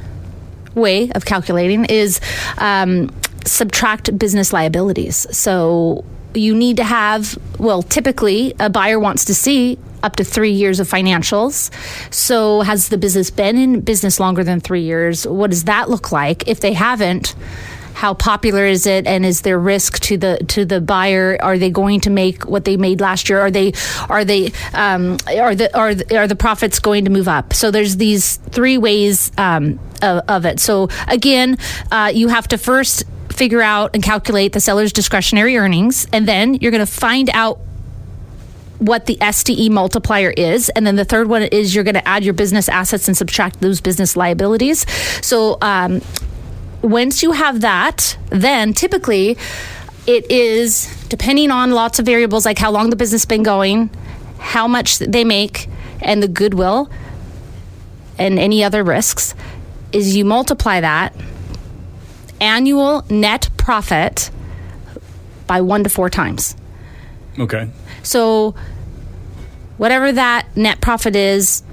way 0.76 1.12
of 1.12 1.26
calculating 1.26 1.86
is 1.86 2.20
um, 2.58 3.10
subtract 3.46 4.18
business 4.18 4.54
liabilities. 4.54 5.28
So 5.36 6.04
you 6.34 6.56
need 6.56 6.78
to 6.78 6.84
have, 6.84 7.38
well, 7.60 7.84
typically 7.84 8.54
a 8.60 8.70
buyer 8.70 9.00
wants 9.00 9.26
to 9.26 9.36
see 9.36 9.78
up 10.02 10.18
to 10.18 10.24
three 10.24 10.52
years 10.52 10.80
of 10.80 10.90
financials. 10.90 11.72
So, 12.14 12.62
has 12.62 12.90
the 12.90 12.98
business 12.98 13.32
been 13.32 13.58
in 13.58 13.82
business 13.82 14.20
longer 14.20 14.44
than 14.44 14.60
three 14.60 14.82
years? 14.82 15.26
What 15.26 15.50
does 15.50 15.64
that 15.64 15.90
look 15.90 16.12
like? 16.12 16.48
If 16.48 16.60
they 16.60 16.74
haven't, 16.74 17.36
how 17.94 18.14
popular 18.14 18.66
is 18.66 18.86
it 18.86 19.06
and 19.08 19.26
is 19.26 19.42
there 19.42 19.60
risk 19.60 20.00
to 20.00 20.18
the 20.18 20.38
to 20.48 20.66
the 20.66 20.82
buyer 20.82 21.38
are 21.42 21.58
they 21.58 21.70
going 21.70 22.00
to 22.02 22.10
make 22.10 22.44
what 22.44 22.66
they 22.66 22.76
made 22.76 23.00
last 23.00 23.30
year 23.30 23.40
are 23.40 23.52
they 23.52 23.72
are 24.10 24.26
they 24.26 24.52
um, 24.74 25.18
are 25.38 25.54
the 25.56 25.76
are 25.78 25.94
the, 25.94 26.18
are 26.18 26.28
the 26.28 26.36
profits 26.36 26.80
going 26.80 27.06
to 27.06 27.12
move 27.12 27.28
up 27.28 27.54
so 27.54 27.70
there's 27.70 27.98
these 27.98 28.38
three 28.50 28.78
ways 28.80 29.32
um, 29.38 29.80
of, 30.02 30.24
of, 30.28 30.46
it 30.46 30.60
so 30.60 30.90
again 31.08 31.56
uh, 31.92 32.12
you 32.14 32.28
have 32.30 32.48
to 32.48 32.58
first 32.58 33.04
figure 33.34 33.62
out 33.62 33.92
and 33.94 34.04
calculate 34.04 34.54
the 34.54 34.60
seller's 34.60 34.94
discretionary 34.94 35.58
earnings 35.58 36.08
and 36.14 36.28
then 36.28 36.56
you're 36.56 36.72
going 36.72 36.86
to 36.86 36.92
find 36.92 37.30
out 37.34 37.60
what 38.80 39.06
the 39.06 39.16
SDE 39.18 39.70
multiplier 39.70 40.32
is. 40.32 40.70
And 40.70 40.86
then 40.86 40.98
the 40.98 41.06
third 41.06 41.30
one 41.30 41.44
is 41.44 41.74
you're 41.74 41.86
going 41.86 41.94
to 41.96 42.08
add 42.08 42.24
your 42.24 42.34
business 42.34 42.68
assets 42.68 43.08
and 43.08 43.16
subtract 43.16 43.62
those 43.62 43.80
business 43.80 44.18
liabilities. 44.18 44.86
So 45.26 45.58
um, 45.62 46.02
once 46.82 47.24
you 47.24 47.32
have 47.32 47.62
that, 47.62 48.18
then 48.30 48.74
typically 48.74 49.38
it 50.06 50.30
is 50.30 50.94
depending 51.08 51.50
on 51.50 51.72
lots 51.72 52.00
of 52.00 52.06
variables 52.06 52.46
like 52.46 52.58
how 52.58 52.72
long 52.72 52.90
the 52.90 52.98
business 52.98 53.26
been 53.26 53.44
going, 53.44 53.90
how 54.40 54.68
much 54.68 55.00
they 55.00 55.24
make, 55.24 55.70
and 56.02 56.22
the 56.22 56.28
goodwill 56.28 56.90
and 58.18 58.38
any 58.38 58.64
other 58.64 58.84
risks, 58.84 59.34
is 59.94 60.16
you 60.16 60.26
multiply 60.26 60.82
that 60.82 61.16
annual 62.40 63.06
net 63.10 63.50
profit 63.58 64.30
by 65.48 65.62
one 65.62 65.84
to 65.84 65.90
four 65.90 66.10
times. 66.10 66.56
Okay. 67.40 67.70
So, 68.04 68.56
whatever 69.78 70.12
that 70.12 70.48
net 70.56 70.82
profit 70.82 71.16
is, 71.16 71.64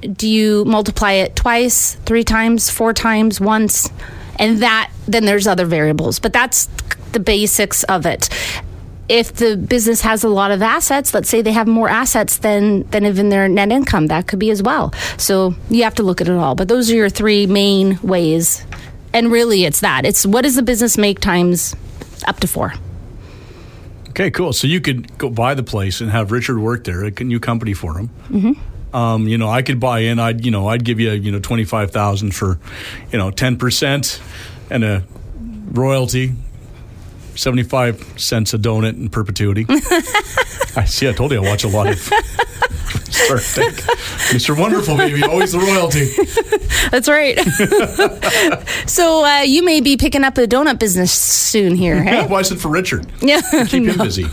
do 0.00 0.28
you 0.28 0.64
multiply 0.64 1.12
it 1.12 1.36
twice, 1.36 1.94
three 2.06 2.24
times, 2.24 2.70
four 2.70 2.92
times, 2.92 3.40
once? 3.40 3.90
And 4.38 4.58
that, 4.58 4.90
then 5.06 5.24
there's 5.24 5.46
other 5.46 5.66
variables, 5.66 6.20
but 6.20 6.32
that's 6.32 6.66
the 7.12 7.20
basics 7.20 7.82
of 7.84 8.06
it. 8.06 8.28
If 9.08 9.32
the 9.34 9.56
business 9.56 10.02
has 10.02 10.22
a 10.22 10.28
lot 10.28 10.50
of 10.50 10.60
assets, 10.60 11.14
let's 11.14 11.28
say 11.28 11.40
they 11.40 11.52
have 11.52 11.66
more 11.66 11.88
assets 11.88 12.38
than, 12.38 12.82
than 12.90 13.06
even 13.06 13.30
their 13.30 13.48
net 13.48 13.72
income, 13.72 14.08
that 14.08 14.26
could 14.26 14.38
be 14.38 14.50
as 14.50 14.62
well. 14.62 14.92
So 15.16 15.54
you 15.70 15.82
have 15.84 15.94
to 15.94 16.02
look 16.02 16.20
at 16.20 16.28
it 16.28 16.36
all. 16.36 16.54
But 16.54 16.68
those 16.68 16.90
are 16.90 16.94
your 16.94 17.08
three 17.08 17.46
main 17.46 17.98
ways. 18.02 18.64
And 19.12 19.32
really, 19.32 19.64
it's 19.64 19.80
that. 19.80 20.04
It's 20.04 20.26
what 20.26 20.42
does 20.42 20.56
the 20.56 20.62
business 20.62 20.98
make 20.98 21.20
times 21.20 21.74
up 22.26 22.40
to 22.40 22.46
four. 22.46 22.74
Okay, 24.10 24.30
cool. 24.30 24.52
So 24.52 24.66
you 24.66 24.80
could 24.80 25.16
go 25.16 25.30
buy 25.30 25.54
the 25.54 25.62
place 25.62 26.00
and 26.00 26.10
have 26.10 26.32
Richard 26.32 26.58
work 26.58 26.84
there, 26.84 27.04
a 27.04 27.10
new 27.24 27.38
company 27.38 27.72
for 27.72 27.98
him. 27.98 28.08
Mm-hmm. 28.28 28.96
Um, 28.96 29.28
you 29.28 29.38
know, 29.38 29.48
I 29.48 29.62
could 29.62 29.78
buy 29.78 30.00
in. 30.00 30.18
I'd, 30.18 30.44
you 30.44 30.50
know, 30.50 30.66
I'd 30.68 30.84
give 30.84 30.98
you, 30.98 31.12
you 31.12 31.30
know, 31.30 31.38
twenty 31.38 31.64
five 31.64 31.90
thousand 31.90 32.34
for, 32.34 32.58
you 33.12 33.18
know, 33.18 33.30
ten 33.30 33.58
percent 33.58 34.20
and 34.70 34.82
a 34.82 35.04
royalty, 35.70 36.34
seventy 37.34 37.62
five 37.62 38.02
cents 38.18 38.54
a 38.54 38.58
donut 38.58 38.94
in 38.94 39.08
perpetuity. 39.10 39.66
I 40.76 40.84
see. 40.86 41.08
I 41.08 41.12
told 41.12 41.32
you 41.32 41.44
I 41.44 41.48
watch 41.48 41.64
a 41.64 41.68
lot 41.68 41.86
of. 41.86 42.12
Mr. 43.36 44.58
Wonderful, 44.58 44.96
baby, 44.96 45.22
always 45.22 45.52
the 45.52 45.58
royalty. 45.58 46.06
That's 46.90 47.08
right. 47.08 47.38
so 48.88 49.24
uh, 49.24 49.40
you 49.42 49.62
may 49.64 49.80
be 49.80 49.96
picking 49.96 50.24
up 50.24 50.38
a 50.38 50.46
donut 50.46 50.78
business 50.78 51.12
soon 51.12 51.74
here, 51.74 51.96
Yeah, 52.02 52.22
hey? 52.22 52.26
why 52.26 52.40
is 52.40 52.50
it 52.52 52.56
for 52.58 52.68
Richard? 52.68 53.06
Yeah. 53.20 53.40
Keep 53.66 53.84
him 53.84 53.98
busy. 53.98 54.24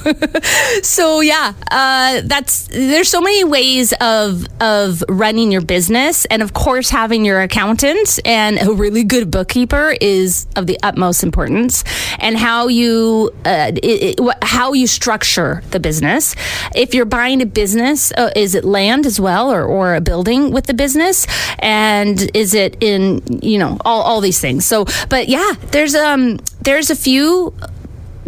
So 0.84 1.20
yeah, 1.22 1.54
uh, 1.72 2.22
that's 2.26 2.68
there's 2.68 3.10
so 3.10 3.22
many 3.22 3.44
ways 3.44 3.94
of 4.02 4.46
of 4.62 5.04
running 5.10 5.52
your 5.52 5.62
business, 5.62 6.26
and 6.26 6.42
of 6.42 6.54
course 6.54 6.90
having 6.90 7.26
your 7.26 7.42
accountant 7.42 8.20
and 8.26 8.60
a 8.62 8.72
really 8.72 9.04
good 9.04 9.32
bookkeeper 9.32 9.96
is 10.02 10.48
of 10.56 10.68
the 10.68 10.80
utmost 10.84 11.24
importance. 11.24 11.84
And 12.20 12.38
how 12.38 12.68
you 12.68 13.32
uh, 13.46 13.72
it, 13.76 14.20
it, 14.20 14.44
how 14.44 14.74
you 14.74 14.88
structure 14.88 15.64
the 15.72 15.80
business. 15.80 16.36
If 16.76 16.94
you're 16.94 17.06
buying 17.06 17.42
a 17.42 17.46
business, 17.46 18.12
uh, 18.14 18.32
is 18.36 18.56
it 18.56 18.64
land 18.64 18.85
as 18.86 19.20
well, 19.20 19.52
or 19.52 19.64
or 19.64 19.96
a 19.96 20.02
building 20.02 20.52
with 20.52 20.66
the 20.66 20.74
business, 20.74 21.26
and 21.60 22.30
is 22.36 22.54
it 22.54 22.78
in 22.82 23.22
you 23.42 23.58
know 23.58 23.78
all 23.86 24.02
all 24.02 24.22
these 24.22 24.40
things. 24.40 24.66
So, 24.66 24.86
but 25.10 25.28
yeah, 25.28 25.54
there's 25.72 25.96
um 25.96 26.40
there's 26.62 26.90
a 26.90 26.96
few 26.96 27.54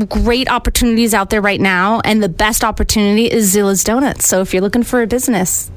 great 0.10 0.50
opportunities 0.50 1.14
out 1.14 1.30
there 1.30 1.42
right 1.42 1.62
now, 1.62 2.02
and 2.06 2.22
the 2.22 2.30
best 2.30 2.64
opportunity 2.64 3.26
is 3.26 3.52
Zilla's 3.52 3.84
Donuts. 3.84 4.28
So 4.28 4.42
if 4.42 4.54
you're 4.54 4.62
looking 4.62 4.84
for 4.84 5.02
a 5.02 5.08
business, 5.08 5.72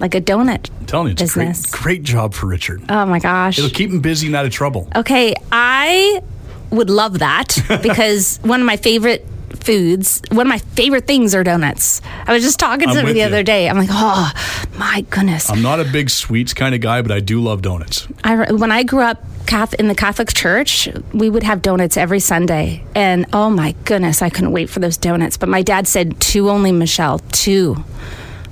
like 0.00 0.14
a 0.14 0.20
donut 0.20 0.70
I'm 0.80 0.86
telling 0.86 1.06
you, 1.08 1.12
it's 1.12 1.22
a 1.22 1.34
great, 1.34 1.48
business. 1.48 1.70
great 1.70 2.02
job 2.02 2.34
for 2.34 2.46
Richard. 2.46 2.82
Oh 2.88 3.06
my 3.06 3.18
gosh. 3.18 3.58
It'll 3.58 3.70
keep 3.70 3.90
him 3.90 4.00
busy 4.00 4.26
and 4.26 4.36
out 4.36 4.44
of 4.46 4.52
trouble. 4.52 4.88
Okay, 4.94 5.34
I 5.50 6.22
would 6.70 6.90
love 6.90 7.20
that 7.20 7.56
because 7.82 8.38
one 8.42 8.60
of 8.60 8.66
my 8.66 8.76
favorite 8.76 9.26
foods, 9.66 10.22
one 10.30 10.46
of 10.46 10.48
my 10.48 10.58
favorite 10.58 11.06
things 11.06 11.34
are 11.34 11.44
donuts. 11.44 12.00
I 12.26 12.32
was 12.32 12.42
just 12.42 12.58
talking 12.58 12.88
I'm 12.88 12.94
to 12.94 13.00
him 13.00 13.06
the 13.12 13.18
you. 13.18 13.24
other 13.24 13.42
day. 13.42 13.68
I'm 13.68 13.76
like, 13.76 13.88
oh 13.92 14.32
my 14.78 15.02
goodness. 15.10 15.50
I'm 15.50 15.60
not 15.60 15.80
a 15.80 15.84
big 15.84 16.08
sweets 16.08 16.54
kind 16.54 16.74
of 16.74 16.80
guy, 16.80 17.02
but 17.02 17.10
I 17.12 17.20
do 17.20 17.40
love 17.40 17.62
donuts. 17.62 18.06
I, 18.24 18.52
when 18.52 18.70
I 18.70 18.84
grew 18.84 19.02
up 19.02 19.22
Cath- 19.46 19.74
in 19.74 19.88
the 19.88 19.94
Catholic 19.94 20.32
Church, 20.32 20.88
we 21.12 21.28
would 21.30 21.42
have 21.42 21.62
donuts 21.62 21.96
every 21.96 22.20
Sunday. 22.20 22.84
And 22.94 23.26
oh 23.32 23.50
my 23.50 23.72
goodness, 23.84 24.22
I 24.22 24.30
couldn't 24.30 24.52
wait 24.52 24.70
for 24.70 24.78
those 24.80 24.96
donuts. 24.96 25.36
But 25.36 25.48
my 25.48 25.62
dad 25.62 25.86
said 25.86 26.20
two 26.20 26.48
only, 26.48 26.72
Michele, 26.72 27.18
two. 27.32 27.76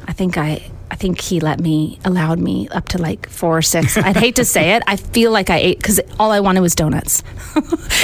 I 0.06 0.12
think 0.12 0.36
I. 0.36 0.70
I 0.90 0.96
think 0.96 1.20
he 1.20 1.40
let 1.40 1.60
me, 1.60 1.98
allowed 2.04 2.38
me 2.38 2.68
up 2.68 2.88
to 2.90 2.98
like 2.98 3.28
four 3.28 3.58
or 3.58 3.62
six. 3.62 3.96
I'd 3.96 4.16
hate 4.16 4.36
to 4.36 4.44
say 4.44 4.74
it. 4.74 4.82
I 4.86 4.96
feel 4.96 5.30
like 5.30 5.50
I 5.50 5.58
ate 5.58 5.78
because 5.78 6.00
all 6.18 6.30
I 6.30 6.40
wanted 6.40 6.60
was 6.60 6.74
donuts. 6.74 7.22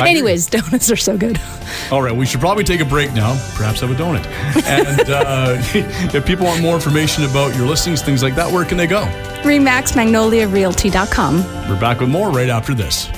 Anyways, 0.01 0.47
donuts 0.47 0.91
are 0.91 0.97
so 0.97 1.17
good. 1.17 1.41
All 1.91 2.03
right, 2.03 2.15
we 2.15 2.27
should 2.27 2.41
probably 2.41 2.65
take 2.65 2.81
a 2.81 2.85
break 2.85 3.13
now, 3.13 3.33
perhaps 3.55 3.81
have 3.81 3.91
a 3.91 3.95
donut. 3.95 4.27
And 4.67 5.11
uh, 5.11 5.57
if 6.15 6.27
people 6.27 6.47
want 6.47 6.63
more 6.63 6.75
information 6.75 7.25
about 7.25 7.57
your 7.57 7.67
listings, 7.67 8.03
things 8.03 8.23
like 8.23 8.35
that, 8.37 8.53
where 8.53 8.65
can 8.65 8.77
they 8.77 8.87
go? 8.87 9.03
RemaxMagnoliaRealty.com. 9.43 11.69
We're 11.69 11.81
back 11.81 12.01
with 12.01 12.09
more 12.09 12.31
right 12.31 12.49
after 12.49 12.75
this. 12.75 13.09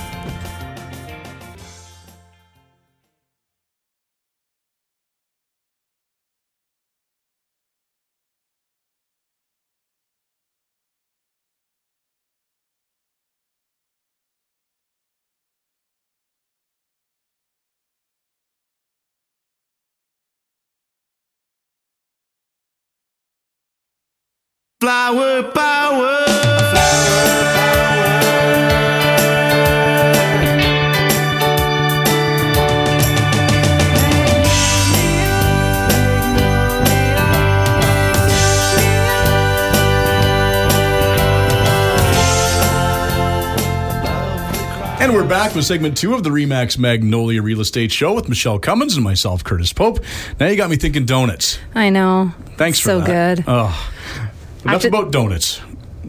Flower 24.83 25.43
power. 25.43 26.25
And 44.99 45.13
we're 45.13 45.25
back 45.25 45.55
with 45.55 45.63
segment 45.63 45.95
two 45.95 46.13
of 46.13 46.23
the 46.23 46.29
Remax 46.29 46.77
Magnolia 46.77 47.41
Real 47.41 47.61
Estate 47.61 47.93
Show 47.93 48.13
with 48.13 48.27
Michele 48.27 48.59
Cummins 48.59 48.95
and 48.95 49.03
myself, 49.05 49.45
Curtis 49.45 49.71
Pope. 49.71 49.99
Now 50.41 50.47
you 50.47 50.57
got 50.57 50.69
me 50.69 50.75
thinking 50.75 51.05
donuts. 51.05 51.57
I 51.73 51.89
know. 51.89 52.33
Thanks 52.57 52.79
for 52.79 52.89
so 52.89 52.99
that. 52.99 53.37
good. 53.37 53.45
Oh, 53.47 53.91
enough 54.63 54.75
After- 54.75 54.87
about 54.87 55.11
donuts. 55.11 55.61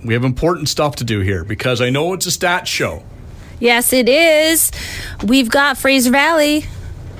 We 0.04 0.14
have 0.14 0.24
important 0.24 0.68
stuff 0.68 0.96
to 0.96 1.04
do 1.04 1.20
here 1.20 1.44
because 1.44 1.80
I 1.80 1.90
know 1.90 2.12
it's 2.12 2.26
a 2.26 2.30
stats 2.30 2.66
show. 2.66 3.02
Yes, 3.60 3.92
it 3.92 4.08
is. 4.08 4.70
We've 5.24 5.48
got 5.48 5.78
Fraser 5.78 6.10
Valley 6.10 6.64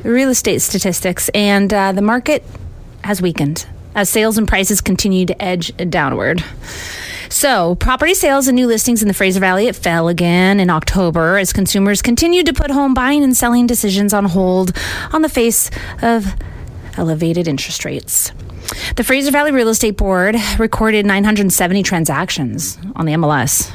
real 0.02 0.28
estate 0.28 0.60
statistics, 0.60 1.30
and 1.30 1.72
uh, 1.72 1.92
the 1.92 2.02
market 2.02 2.44
has 3.04 3.22
weakened 3.22 3.66
as 3.94 4.08
sales 4.10 4.36
and 4.36 4.46
prices 4.46 4.80
continue 4.80 5.24
to 5.24 5.42
edge 5.42 5.74
downward. 5.88 6.44
So, 7.30 7.74
property 7.76 8.14
sales 8.14 8.46
and 8.48 8.54
new 8.54 8.66
listings 8.66 9.02
in 9.02 9.08
the 9.08 9.14
Fraser 9.14 9.40
Valley 9.40 9.66
it 9.66 9.74
fell 9.74 10.08
again 10.08 10.60
in 10.60 10.68
October 10.70 11.38
as 11.38 11.52
consumers 11.52 12.02
continued 12.02 12.46
to 12.46 12.52
put 12.52 12.70
home 12.70 12.92
buying 12.94 13.24
and 13.24 13.36
selling 13.36 13.66
decisions 13.66 14.12
on 14.12 14.26
hold 14.26 14.76
on 15.12 15.22
the 15.22 15.28
face 15.28 15.70
of 16.02 16.34
elevated 16.96 17.48
interest 17.48 17.84
rates. 17.84 18.30
The 18.96 19.04
Fraser 19.04 19.30
Valley 19.30 19.52
Real 19.52 19.68
Estate 19.68 19.96
Board 19.96 20.36
recorded 20.58 21.06
970 21.06 21.82
transactions 21.82 22.78
on 22.96 23.06
the 23.06 23.12
MLS. 23.12 23.70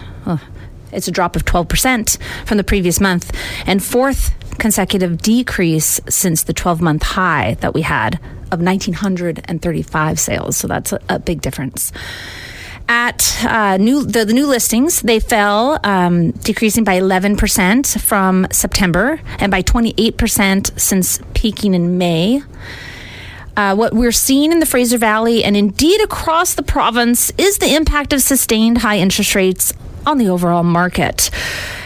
It's 0.91 1.07
a 1.07 1.11
drop 1.11 1.35
of 1.35 1.45
12% 1.45 2.17
from 2.45 2.57
the 2.57 2.63
previous 2.63 2.99
month 2.99 3.35
and 3.65 3.83
fourth 3.83 4.33
consecutive 4.57 5.19
decrease 5.19 5.99
since 6.09 6.43
the 6.43 6.53
12 6.53 6.81
month 6.81 7.03
high 7.03 7.55
that 7.61 7.73
we 7.73 7.81
had 7.81 8.19
of 8.51 8.59
1,935 8.59 10.19
sales. 10.19 10.57
So 10.57 10.67
that's 10.67 10.91
a, 10.91 10.99
a 11.07 11.19
big 11.19 11.41
difference. 11.41 11.91
At 12.87 13.45
uh, 13.45 13.77
new 13.77 14.03
the, 14.03 14.25
the 14.25 14.33
new 14.33 14.47
listings, 14.47 15.03
they 15.03 15.19
fell, 15.19 15.79
um, 15.83 16.31
decreasing 16.31 16.83
by 16.83 16.99
11% 16.99 18.01
from 18.01 18.47
September 18.51 19.21
and 19.37 19.51
by 19.51 19.61
28% 19.61 20.79
since 20.79 21.19
peaking 21.35 21.75
in 21.75 21.99
May. 21.99 22.41
Uh, 23.59 23.75
what 23.75 23.91
we're 23.93 24.09
seeing 24.09 24.53
in 24.53 24.59
the 24.59 24.65
Fraser 24.65 24.97
Valley 24.97 25.43
and 25.43 25.57
indeed 25.57 25.99
across 25.99 26.53
the 26.53 26.63
province 26.63 27.29
is 27.37 27.57
the 27.57 27.75
impact 27.75 28.13
of 28.13 28.21
sustained 28.21 28.77
high 28.77 28.99
interest 28.99 29.35
rates 29.35 29.73
on 30.05 30.17
the 30.17 30.29
overall 30.29 30.63
market. 30.63 31.29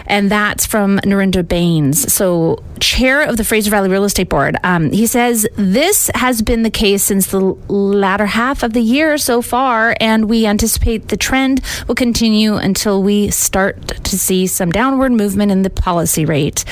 And 0.06 0.30
that's 0.30 0.68
from 0.68 1.00
Narinder 1.00 1.48
Bains, 1.48 2.14
so 2.14 2.62
chair 2.80 3.24
of 3.24 3.38
the 3.38 3.44
Fraser 3.44 3.72
Valley 3.72 3.90
Real 3.90 4.04
Estate 4.04 4.30
Board. 4.30 4.56
Um, 4.64 4.92
he 4.92 5.08
says 5.08 5.48
this 5.56 6.12
has 6.14 6.44
been 6.44 6.62
the 6.62 6.70
case 6.70 7.02
since 7.02 7.26
the 7.26 7.40
latter 7.40 8.28
half 8.28 8.62
of 8.62 8.74
the 8.74 8.82
year 8.82 9.18
so 9.18 9.42
far, 9.42 9.98
and 10.00 10.30
we 10.30 10.46
anticipate 10.46 11.08
the 11.08 11.18
trend 11.18 11.62
will 11.88 11.96
continue 11.96 12.54
until 12.54 13.02
we 13.02 13.32
start 13.32 13.82
to 14.04 14.20
see 14.20 14.46
some 14.46 14.72
downward 14.72 15.14
movement 15.14 15.52
in 15.52 15.64
the 15.64 15.72
policy 15.72 16.24
rate. 16.24 16.66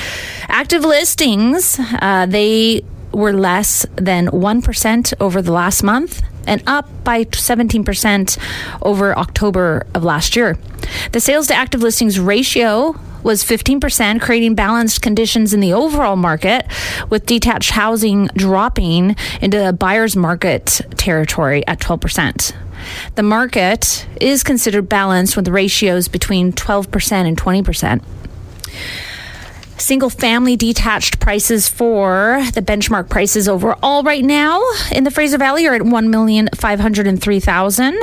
Active 0.48 0.84
listings, 0.84 1.80
uh, 2.00 2.26
they 2.26 2.84
were 3.12 3.32
less 3.32 3.86
than 3.96 4.28
1% 4.28 5.14
over 5.20 5.42
the 5.42 5.52
last 5.52 5.82
month 5.82 6.22
and 6.46 6.62
up 6.66 6.88
by 7.04 7.24
17% 7.24 8.38
over 8.82 9.16
October 9.16 9.86
of 9.94 10.04
last 10.04 10.36
year. 10.36 10.58
The 11.12 11.20
sales 11.20 11.46
to 11.48 11.54
active 11.54 11.82
listings 11.82 12.18
ratio 12.18 12.98
was 13.22 13.44
15%, 13.44 14.20
creating 14.20 14.54
balanced 14.54 15.00
conditions 15.00 15.54
in 15.54 15.60
the 15.60 15.72
overall 15.72 16.16
market, 16.16 16.66
with 17.08 17.26
detached 17.26 17.70
housing 17.70 18.26
dropping 18.34 19.16
into 19.40 19.72
buyer's 19.72 20.16
market 20.16 20.80
territory 20.96 21.64
at 21.68 21.78
12%. 21.78 22.52
The 23.14 23.22
market 23.22 24.06
is 24.20 24.42
considered 24.42 24.88
balanced 24.88 25.36
with 25.36 25.46
ratios 25.46 26.08
between 26.08 26.52
12% 26.52 27.12
and 27.12 27.36
20%. 27.36 28.02
Single 29.78 30.10
family 30.10 30.54
detached 30.56 31.18
prices 31.18 31.68
for 31.68 32.40
the 32.54 32.62
benchmark 32.62 33.08
prices 33.08 33.48
overall 33.48 34.04
right 34.04 34.24
now 34.24 34.62
in 34.92 35.02
the 35.04 35.10
Fraser 35.10 35.38
Valley 35.38 35.66
are 35.66 35.74
at 35.74 35.82
1,503,000 35.82 37.96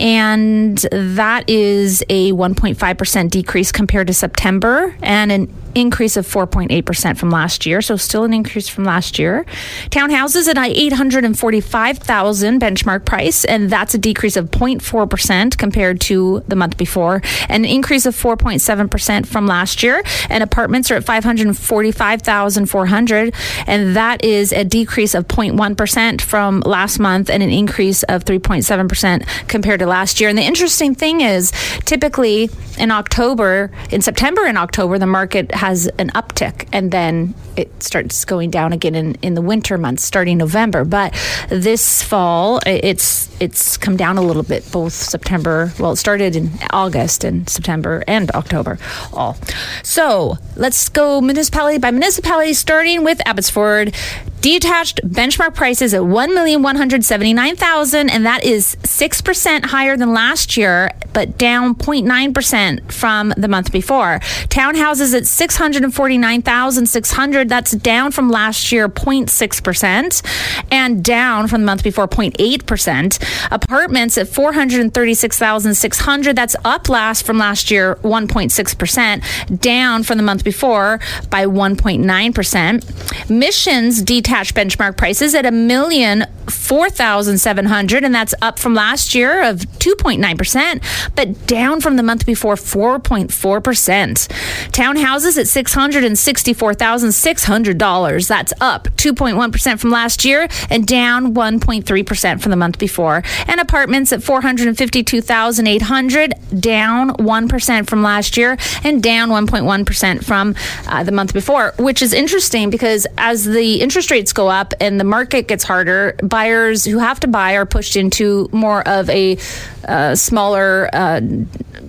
and 0.00 0.78
that 0.90 1.48
is 1.48 2.02
a 2.08 2.32
1.5% 2.32 3.30
decrease 3.30 3.70
compared 3.70 4.08
to 4.08 4.14
September 4.14 4.96
and 5.02 5.30
an 5.30 5.54
increase 5.74 6.16
of 6.16 6.26
4.8% 6.26 7.16
from 7.16 7.30
last 7.30 7.66
year, 7.66 7.82
so 7.82 7.96
still 7.96 8.24
an 8.24 8.32
increase 8.32 8.68
from 8.68 8.84
last 8.84 9.18
year. 9.18 9.44
Townhouses 9.90 10.48
at 10.48 10.56
845,000 10.58 12.60
benchmark 12.60 13.04
price, 13.04 13.44
and 13.44 13.70
that's 13.70 13.94
a 13.94 13.98
decrease 13.98 14.36
of 14.36 14.50
0.4% 14.50 15.58
compared 15.58 16.00
to 16.02 16.42
the 16.48 16.56
month 16.56 16.76
before, 16.76 17.22
an 17.48 17.64
increase 17.64 18.06
of 18.06 18.14
4.7% 18.14 19.26
from 19.26 19.46
last 19.46 19.82
year. 19.82 20.02
And 20.28 20.42
apartments 20.42 20.90
are 20.90 20.96
at 20.96 21.04
545,400, 21.04 23.34
and 23.66 23.96
that 23.96 24.24
is 24.24 24.52
a 24.52 24.64
decrease 24.64 25.14
of 25.14 25.28
0.1% 25.28 26.20
from 26.20 26.60
last 26.60 26.98
month 26.98 27.30
and 27.30 27.42
an 27.42 27.50
increase 27.50 28.02
of 28.04 28.24
3.7% 28.24 29.48
compared 29.48 29.80
to 29.80 29.86
last 29.86 30.20
year. 30.20 30.28
And 30.28 30.38
the 30.38 30.42
interesting 30.42 30.94
thing 30.94 31.20
is, 31.20 31.52
typically 31.84 32.50
in 32.78 32.90
October, 32.90 33.70
in 33.90 34.00
September 34.00 34.46
and 34.46 34.56
October, 34.56 34.98
the 34.98 35.06
market 35.06 35.52
has 35.60 35.86
an 35.98 36.08
uptick 36.10 36.68
and 36.72 36.90
then 36.90 37.34
it 37.54 37.82
starts 37.82 38.24
going 38.24 38.50
down 38.50 38.72
again 38.72 38.94
in, 38.94 39.14
in 39.16 39.34
the 39.34 39.42
winter 39.42 39.76
months 39.76 40.02
starting 40.02 40.38
November. 40.38 40.86
But 40.86 41.12
this 41.50 42.02
fall, 42.02 42.60
it's 42.64 43.28
it's 43.42 43.76
come 43.76 43.98
down 43.98 44.16
a 44.16 44.22
little 44.22 44.42
bit, 44.42 44.72
both 44.72 44.94
September, 44.94 45.70
well, 45.78 45.92
it 45.92 45.96
started 45.96 46.34
in 46.34 46.50
August 46.70 47.24
and 47.24 47.46
September 47.46 48.02
and 48.08 48.30
October 48.30 48.78
all. 49.12 49.36
So 49.82 50.38
let's 50.56 50.88
go 50.88 51.20
municipality 51.20 51.76
by 51.76 51.90
municipality, 51.90 52.54
starting 52.54 53.04
with 53.04 53.20
Abbotsford. 53.26 53.94
Detached 54.40 55.06
benchmark 55.06 55.54
prices 55.54 55.92
at 55.92 56.00
1,179,000 56.00 58.10
and 58.10 58.24
that 58.24 58.42
is 58.42 58.76
6% 58.76 59.66
higher 59.66 59.98
than 59.98 60.14
last 60.14 60.56
year 60.56 60.92
but 61.12 61.36
down 61.36 61.74
0.9% 61.74 62.92
from 62.92 63.34
the 63.36 63.48
month 63.48 63.72
before. 63.72 64.20
Townhouses 64.48 65.14
at 65.14 65.24
649,600 65.50 67.48
that's 67.48 67.72
down 67.72 68.12
from 68.12 68.30
last 68.30 68.70
year 68.70 68.88
0.6% 68.88 70.62
and 70.70 71.04
down 71.04 71.48
from 71.48 71.62
the 71.62 71.66
month 71.66 71.82
before 71.82 72.06
0.8%. 72.06 73.50
Apartments 73.50 74.16
at 74.16 74.28
436,600 74.28 76.36
that's 76.36 76.54
up 76.64 76.88
last 76.88 77.26
from 77.26 77.38
last 77.38 77.68
year 77.70 77.96
1.6%, 77.96 79.60
down 79.60 80.04
from 80.04 80.18
the 80.18 80.22
month 80.22 80.44
before 80.44 81.00
by 81.28 81.46
1.9%. 81.46 83.30
Missions 83.30 84.02
detached 84.02 84.54
benchmark 84.54 84.96
prices 84.96 85.34
at 85.34 85.44
a 85.44 85.50
million 85.50 86.26
four 86.50 86.90
thousand 86.90 87.38
seven 87.38 87.66
hundred, 87.66 88.04
and 88.04 88.14
that's 88.14 88.34
up 88.42 88.58
from 88.58 88.74
last 88.74 89.14
year 89.14 89.44
of 89.44 89.78
two 89.78 89.94
point 89.96 90.20
nine 90.20 90.36
percent, 90.36 90.82
but 91.14 91.46
down 91.46 91.80
from 91.80 91.96
the 91.96 92.02
month 92.02 92.26
before 92.26 92.56
four 92.56 92.98
point 92.98 93.32
four 93.32 93.60
percent. 93.60 94.28
Townhouses 94.72 95.38
at 95.40 95.48
six 95.48 95.74
hundred 95.74 96.04
and 96.04 96.16
sixty-four 96.16 96.74
thousand 96.74 97.12
six 97.12 97.42
hundred 97.42 97.78
dollars. 97.78 98.28
That's 98.28 98.52
up 98.60 98.86
two 98.96 99.14
point 99.14 99.36
one 99.36 99.50
percent 99.50 99.80
from 99.80 99.90
last 99.90 100.24
year 100.24 100.46
and 100.70 100.86
down 100.86 101.34
one 101.34 101.58
point 101.58 101.86
three 101.86 102.04
percent 102.04 102.42
from 102.42 102.50
the 102.50 102.56
month 102.56 102.78
before. 102.78 103.24
And 103.48 103.60
apartments 103.60 104.12
at 104.12 104.22
four 104.22 104.40
hundred 104.40 104.68
and 104.68 104.78
fifty-two 104.78 105.22
thousand 105.22 105.66
eight 105.66 105.82
hundred, 105.82 106.34
down 106.60 107.10
one 107.14 107.48
percent 107.48 107.88
from 107.90 108.02
last 108.02 108.36
year 108.36 108.56
and 108.84 109.02
down 109.02 109.30
one 109.30 109.46
point 109.48 109.64
one 109.64 109.84
percent 109.84 110.24
from 110.24 110.54
uh, 110.86 111.02
the 111.02 111.12
month 111.12 111.32
before, 111.32 111.74
which 111.78 112.02
is 112.02 112.12
interesting 112.12 112.70
because 112.70 113.06
as 113.18 113.44
the 113.44 113.80
interest 113.80 114.10
rates 114.10 114.32
go 114.32 114.48
up 114.48 114.74
and 114.80 115.00
the 115.00 115.04
market 115.04 115.48
gets 115.48 115.64
harder, 115.64 116.14
buyers 116.22 116.84
who 116.84 116.98
have 116.98 117.18
to 117.20 117.26
buy 117.26 117.54
are 117.54 117.66
pushed 117.66 117.96
into 117.96 118.48
more 118.52 118.86
of 118.86 119.08
a 119.08 119.38
uh, 119.86 120.14
smaller 120.14 120.88
uh, 120.92 121.20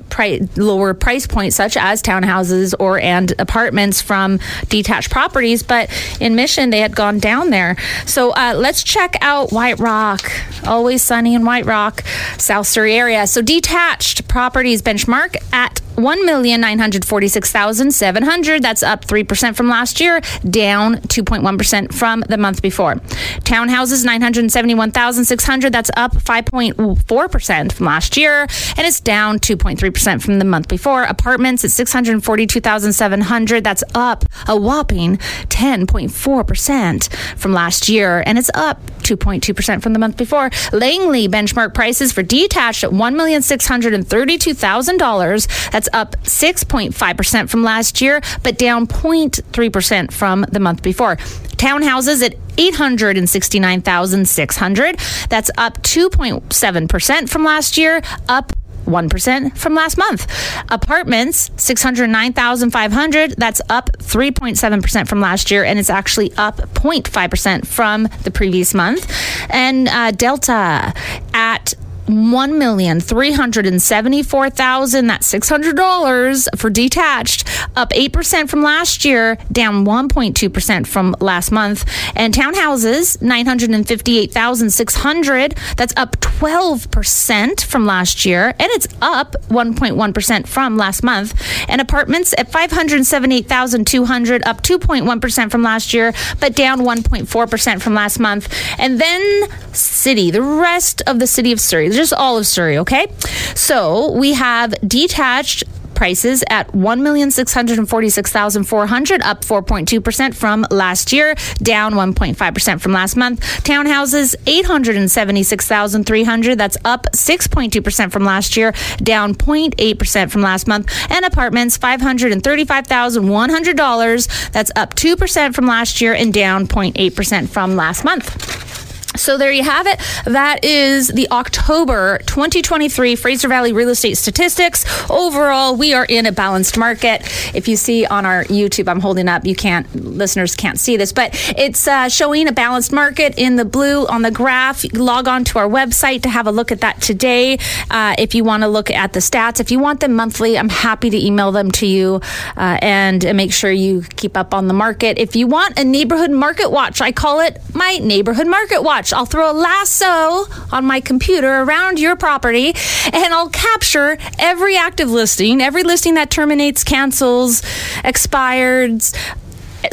price, 0.10 0.45
lower 0.57 0.93
price 0.93 1.25
point, 1.25 1.53
such 1.53 1.77
as 1.77 2.01
townhouses 2.01 2.74
or 2.79 3.00
and 3.00 3.33
apartments 3.39 4.01
from 4.01 4.39
detached 4.69 5.10
properties. 5.10 5.63
But 5.63 5.89
in 6.19 6.36
Mission, 6.36 6.69
they 6.69 6.79
had 6.79 6.95
gone 6.95 7.19
down 7.19 7.50
there. 7.50 7.77
So 8.05 8.31
uh, 8.31 8.53
let's 8.55 8.83
check 8.83 9.15
out 9.21 9.51
White 9.51 9.79
Rock. 9.79 10.31
Always 10.65 11.01
sunny 11.01 11.33
in 11.33 11.45
White 11.45 11.65
Rock, 11.65 12.03
South 12.38 12.67
Surrey 12.67 12.93
area. 12.95 13.25
So 13.27 13.41
detached 13.41 14.27
properties 14.27 14.81
benchmark 14.81 15.36
at 15.53 15.81
1,946,700. 16.01 18.62
That's 18.62 18.84
up 18.84 19.05
3% 19.05 19.55
from 19.55 19.70
last 19.70 20.00
year, 20.00 20.22
down 20.50 20.98
2.1% 20.98 21.93
from 21.93 22.24
the 22.27 22.37
month 22.37 22.61
before. 22.61 22.96
Townhouses, 23.44 24.05
971,600. 24.05 25.72
That's 25.72 25.92
up 25.96 26.14
5.4% 26.14 27.72
from 27.72 27.85
last 27.85 28.18
year, 28.18 28.48
and 28.77 28.87
it's 28.87 29.00
down 29.00 29.40
2.3% 29.40 30.22
from 30.22 30.40
the 30.40 30.46
month 30.46 30.68
before. 30.68 31.03
Apartments 31.03 31.64
at 31.64 31.72
642,700. 31.72 33.64
That's 33.64 33.83
up 33.96 34.25
a 34.48 34.55
whopping 34.55 35.18
10.4% 35.18 37.16
from 37.37 37.53
last 37.53 37.90
year, 37.90 38.24
and 38.25 38.37
it's 38.37 38.51
up 38.53 38.79
2.2% 39.01 39.81
from 39.81 39.94
the 39.94 40.00
month 40.00 40.18
before. 40.18 40.51
Langley 40.72 41.27
benchmark 41.27 41.74
prices 41.74 42.11
for 42.11 42.22
detached 42.24 42.83
at 42.83 42.92
$1,632,000. 42.92 45.72
That's 45.72 45.90
up 45.93 46.15
6.5% 46.23 47.49
from 47.49 47.63
last 47.63 48.01
year, 48.01 48.21
but 48.43 48.57
down 48.57 48.87
0.3% 48.87 50.11
from 50.11 50.45
the 50.51 50.59
month 50.59 50.81
before. 50.81 51.17
Townhouses 51.57 52.23
at 52.23 52.33
869,600. 52.57 54.99
That's 55.29 55.51
up 55.57 55.81
2.7% 55.83 57.29
from 57.29 57.43
last 57.43 57.77
year, 57.77 58.01
up 58.27 58.51
1% 58.85 59.57
from 59.57 59.75
last 59.75 59.97
month. 59.97 60.27
Apartments, 60.69 61.51
609,500. 61.57 63.35
That's 63.37 63.61
up 63.69 63.89
3.7% 63.97 65.07
from 65.07 65.21
last 65.21 65.51
year, 65.51 65.63
and 65.63 65.79
it's 65.79 65.89
actually 65.89 66.31
up 66.37 66.57
0.5% 66.57 67.65
from 67.65 68.09
the 68.23 68.31
previous 68.31 68.73
month. 68.73 69.09
And 69.49 69.87
uh, 69.87 70.11
Delta 70.11 70.93
at 71.33 71.73
one 72.11 72.59
million 72.59 73.00
three 73.00 73.31
hundred 73.31 73.65
and 73.65 73.81
seventy-four 73.81 74.50
thousand. 74.50 75.07
That's 75.07 75.25
six 75.27 75.47
hundred 75.47 75.77
dollars 75.77 76.50
for 76.57 76.69
detached, 76.69 77.47
up 77.75 77.91
eight 77.95 78.11
percent 78.11 78.50
from 78.50 78.61
last 78.61 79.05
year, 79.05 79.37
down 79.51 79.85
one 79.85 80.09
point 80.09 80.35
two 80.35 80.50
percent 80.50 80.87
from 80.87 81.15
last 81.19 81.51
month. 81.51 81.89
And 82.15 82.33
townhouses 82.33 83.21
nine 83.21 83.45
hundred 83.45 83.69
and 83.69 83.87
fifty-eight 83.87 84.31
thousand 84.31 84.71
six 84.71 84.95
hundred. 84.95 85.55
That's 85.77 85.93
up 85.95 86.19
twelve 86.19 86.91
percent 86.91 87.61
from 87.61 87.85
last 87.85 88.25
year, 88.25 88.47
and 88.47 88.67
it's 88.71 88.87
up 89.01 89.35
one 89.50 89.75
point 89.75 89.95
one 89.95 90.11
percent 90.11 90.47
from 90.47 90.77
last 90.77 91.03
month. 91.03 91.33
And 91.69 91.79
apartments 91.79 92.33
at 92.37 92.51
five 92.51 92.71
hundred 92.71 93.05
seventy-eight 93.05 93.47
thousand 93.47 93.87
two 93.87 94.05
hundred, 94.05 94.43
up 94.43 94.61
two 94.61 94.79
point 94.79 95.05
one 95.05 95.21
percent 95.21 95.51
from 95.51 95.63
last 95.63 95.93
year, 95.93 96.13
but 96.39 96.55
down 96.55 96.83
one 96.83 97.03
point 97.03 97.29
four 97.29 97.47
percent 97.47 97.81
from 97.81 97.93
last 97.93 98.19
month. 98.19 98.53
And 98.77 99.00
then 99.00 99.50
city, 99.71 100.31
the 100.31 100.41
rest 100.41 101.01
of 101.07 101.19
the 101.19 101.27
city 101.27 101.51
of 101.51 101.61
Surrey 101.61 101.89
just 102.01 102.14
all 102.14 102.37
of 102.37 102.48
Surrey, 102.48 102.79
okay? 102.79 103.07
So 103.55 104.11
we 104.11 104.33
have 104.33 104.74
detached 104.87 105.64
prices 106.01 106.42
at 106.50 106.66
1,646,400 106.70 109.22
up 109.22 109.46
4.2% 109.46 110.33
from 110.33 110.66
last 110.72 111.14
year, 111.14 111.35
down 111.61 111.94
1.5% 111.94 112.81
from 112.81 112.92
last 112.92 113.16
month. 113.16 113.40
Townhouses 113.64 114.33
876,300 114.48 116.57
that's 116.57 116.77
up 116.85 117.05
6.2% 117.14 118.11
from 118.11 118.25
last 118.25 118.57
year, 118.57 118.74
down 119.03 119.35
0.8% 119.35 120.31
from 120.31 120.42
last 120.42 120.68
month. 120.68 120.92
And 121.11 121.24
apartments 121.24 121.77
$535,100 121.77 124.50
that's 124.50 124.72
up 124.75 124.96
2% 124.96 125.53
from 125.53 125.68
last 125.68 126.01
year 126.01 126.16
and 126.16 126.33
down 126.33 126.66
0.8% 126.66 127.48
from 127.48 127.75
last 127.75 128.03
month. 128.03 128.71
So 129.15 129.37
there 129.37 129.51
you 129.51 129.63
have 129.63 129.87
it. 129.87 130.00
That 130.25 130.63
is 130.63 131.09
the 131.09 131.29
October 131.31 132.19
2023 132.27 133.17
Fraser 133.17 133.50
Valley 133.50 133.74
real 133.74 133.89
estate 133.89 134.17
statistics. 134.17 134.85
Overall, 135.09 135.75
we 135.75 135.93
are 135.93 136.05
in 136.05 136.25
a 136.25 136.31
balanced 136.31 136.77
market. 136.77 137.21
If 137.53 137.67
you 137.67 137.75
see 137.75 138.05
on 138.05 138.25
our 138.25 138.45
YouTube, 138.45 138.87
I'm 138.87 139.01
holding 139.01 139.27
up. 139.27 139.45
You 139.45 139.55
can't, 139.55 139.93
listeners 139.93 140.55
can't 140.55 140.79
see 140.79 140.95
this, 140.95 141.11
but 141.11 141.31
it's 141.57 141.87
uh, 141.87 142.07
showing 142.07 142.47
a 142.47 142.53
balanced 142.53 142.93
market 142.93 143.37
in 143.37 143.57
the 143.57 143.65
blue 143.65 144.07
on 144.07 144.21
the 144.21 144.31
graph. 144.31 144.85
Log 144.93 145.27
on 145.27 145.43
to 145.45 145.59
our 145.59 145.67
website 145.67 146.24
to 146.24 146.29
have 146.29 146.47
a 146.47 146.51
look 146.51 146.71
at 146.71 146.79
that 146.81 147.01
today. 147.01 147.57
Uh, 147.89 148.15
if 148.17 148.33
you 148.33 148.45
want 148.45 148.63
to 148.63 148.69
look 148.69 148.89
at 148.89 149.11
the 149.11 149.19
stats, 149.19 149.59
if 149.59 149.71
you 149.71 149.79
want 149.79 150.00
them 150.00 150.13
monthly, 150.13 150.57
I'm 150.57 150.69
happy 150.69 151.09
to 151.09 151.17
email 151.17 151.51
them 151.51 151.69
to 151.71 151.85
you 151.85 152.21
uh, 152.55 152.77
and 152.81 153.24
make 153.35 153.51
sure 153.51 153.71
you 153.71 154.03
keep 154.15 154.37
up 154.37 154.53
on 154.53 154.67
the 154.67 154.74
market. 154.74 155.17
If 155.19 155.35
you 155.35 155.47
want 155.47 155.77
a 155.77 155.83
neighborhood 155.83 156.31
market 156.31 156.71
watch, 156.71 157.01
I 157.01 157.11
call 157.11 157.41
it 157.41 157.59
my 157.74 157.97
neighborhood 157.97 158.47
market 158.47 158.81
watch 158.81 159.10
I'll 159.13 159.25
throw 159.25 159.51
a 159.51 159.53
lasso 159.53 160.45
on 160.71 160.85
my 160.85 161.01
computer 161.01 161.61
around 161.61 162.00
your 162.00 162.15
property 162.15 162.74
and 163.13 163.33
I'll 163.33 163.50
capture 163.50 164.17
every 164.39 164.77
active 164.77 165.09
listing, 165.09 165.61
every 165.61 165.83
listing 165.83 166.15
that 166.15 166.29
terminates, 166.29 166.83
cancels, 166.83 167.61
expires, 168.03 169.13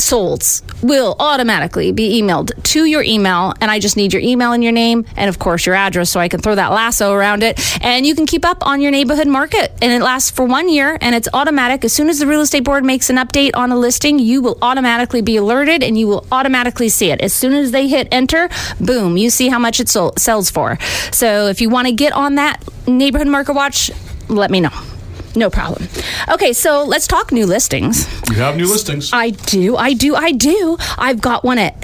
solds 0.01 0.63
will 0.83 1.17
automatically 1.19 1.93
be 1.93 2.21
emailed 2.21 2.51
to 2.63 2.85
your 2.85 3.03
email 3.03 3.53
and 3.61 3.71
i 3.71 3.79
just 3.79 3.97
need 3.97 4.13
your 4.13 4.23
email 4.23 4.53
and 4.53 4.63
your 4.63 4.73
name 4.73 5.05
and 5.17 5.29
of 5.29 5.39
course 5.39 5.67
your 5.67 5.75
address 5.75 6.11
so 6.11 6.21
i 6.21 6.29
can 6.29 6.41
throw 6.41 6.55
that 6.55 6.73
lasso 6.73 7.13
around 7.13 7.43
it. 7.43 7.59
And 7.83 8.07
you 8.07 8.15
can 8.15 8.27
keep 8.27 8.45
up 8.45 8.67
on 8.67 8.81
your 8.81 8.91
neighborhood 8.91 9.29
market 9.29 9.73
and 9.83 9.93
it 9.93 10.03
lasts 10.03 10.31
for 10.31 10.45
one 10.45 10.69
year 10.69 10.99
and 11.01 11.15
it's 11.15 11.29
automatic. 11.33 11.85
As 11.85 11.93
soon 11.93 12.09
as 12.09 12.19
the 12.19 12.27
real 12.27 12.41
estate 12.41 12.65
board 12.65 12.85
makes 12.85 13.11
an 13.11 13.17
update 13.17 13.51
on 13.55 13.73
a 13.73 13.77
listing 13.77 14.19
you 14.19 14.43
will 14.43 14.59
automatically 14.63 15.23
be 15.23 15.37
alerted 15.37 15.83
and 15.83 15.99
you 15.99 16.07
will 16.07 16.27
automatically 16.31 16.89
see 16.89 17.11
it. 17.11 17.21
As 17.21 17.33
soon 17.33 17.53
as 17.53 17.71
they 17.71 17.89
hit 17.89 18.09
enter 18.13 18.49
boom 18.81 19.17
you 19.17 19.31
see 19.31 19.49
how 19.49 19.59
much 19.59 19.81
it 19.81 19.89
sells 19.89 20.51
for. 20.51 20.79
So 21.13 21.49
if 21.49 21.61
you 21.61 21.69
want 21.69 21.89
to 21.89 21.93
get 21.93 22.13
on 22.13 22.37
that 22.37 22.63
neighborhood 22.87 23.29
market 23.29 23.55
watch 23.55 23.91
let 24.29 24.51
me 24.51 24.61
know 24.61 24.98
no 25.39 25.49
problem 25.51 25.89
okay 26.29 26.53
so 26.53 26.85
let's 26.85 27.07
talk 27.07 27.33
new 27.33 27.47
listings 27.47 28.07
You 28.31 28.37
have 28.37 28.57
new 28.57 28.67
listings. 28.67 29.11
I 29.13 29.31
do, 29.31 29.77
I 29.77 29.95
do, 29.95 30.15
I 30.15 30.33
do. 30.33 30.77
I've 30.99 31.21
got 31.21 31.45
one 31.45 31.59
at 31.59 31.75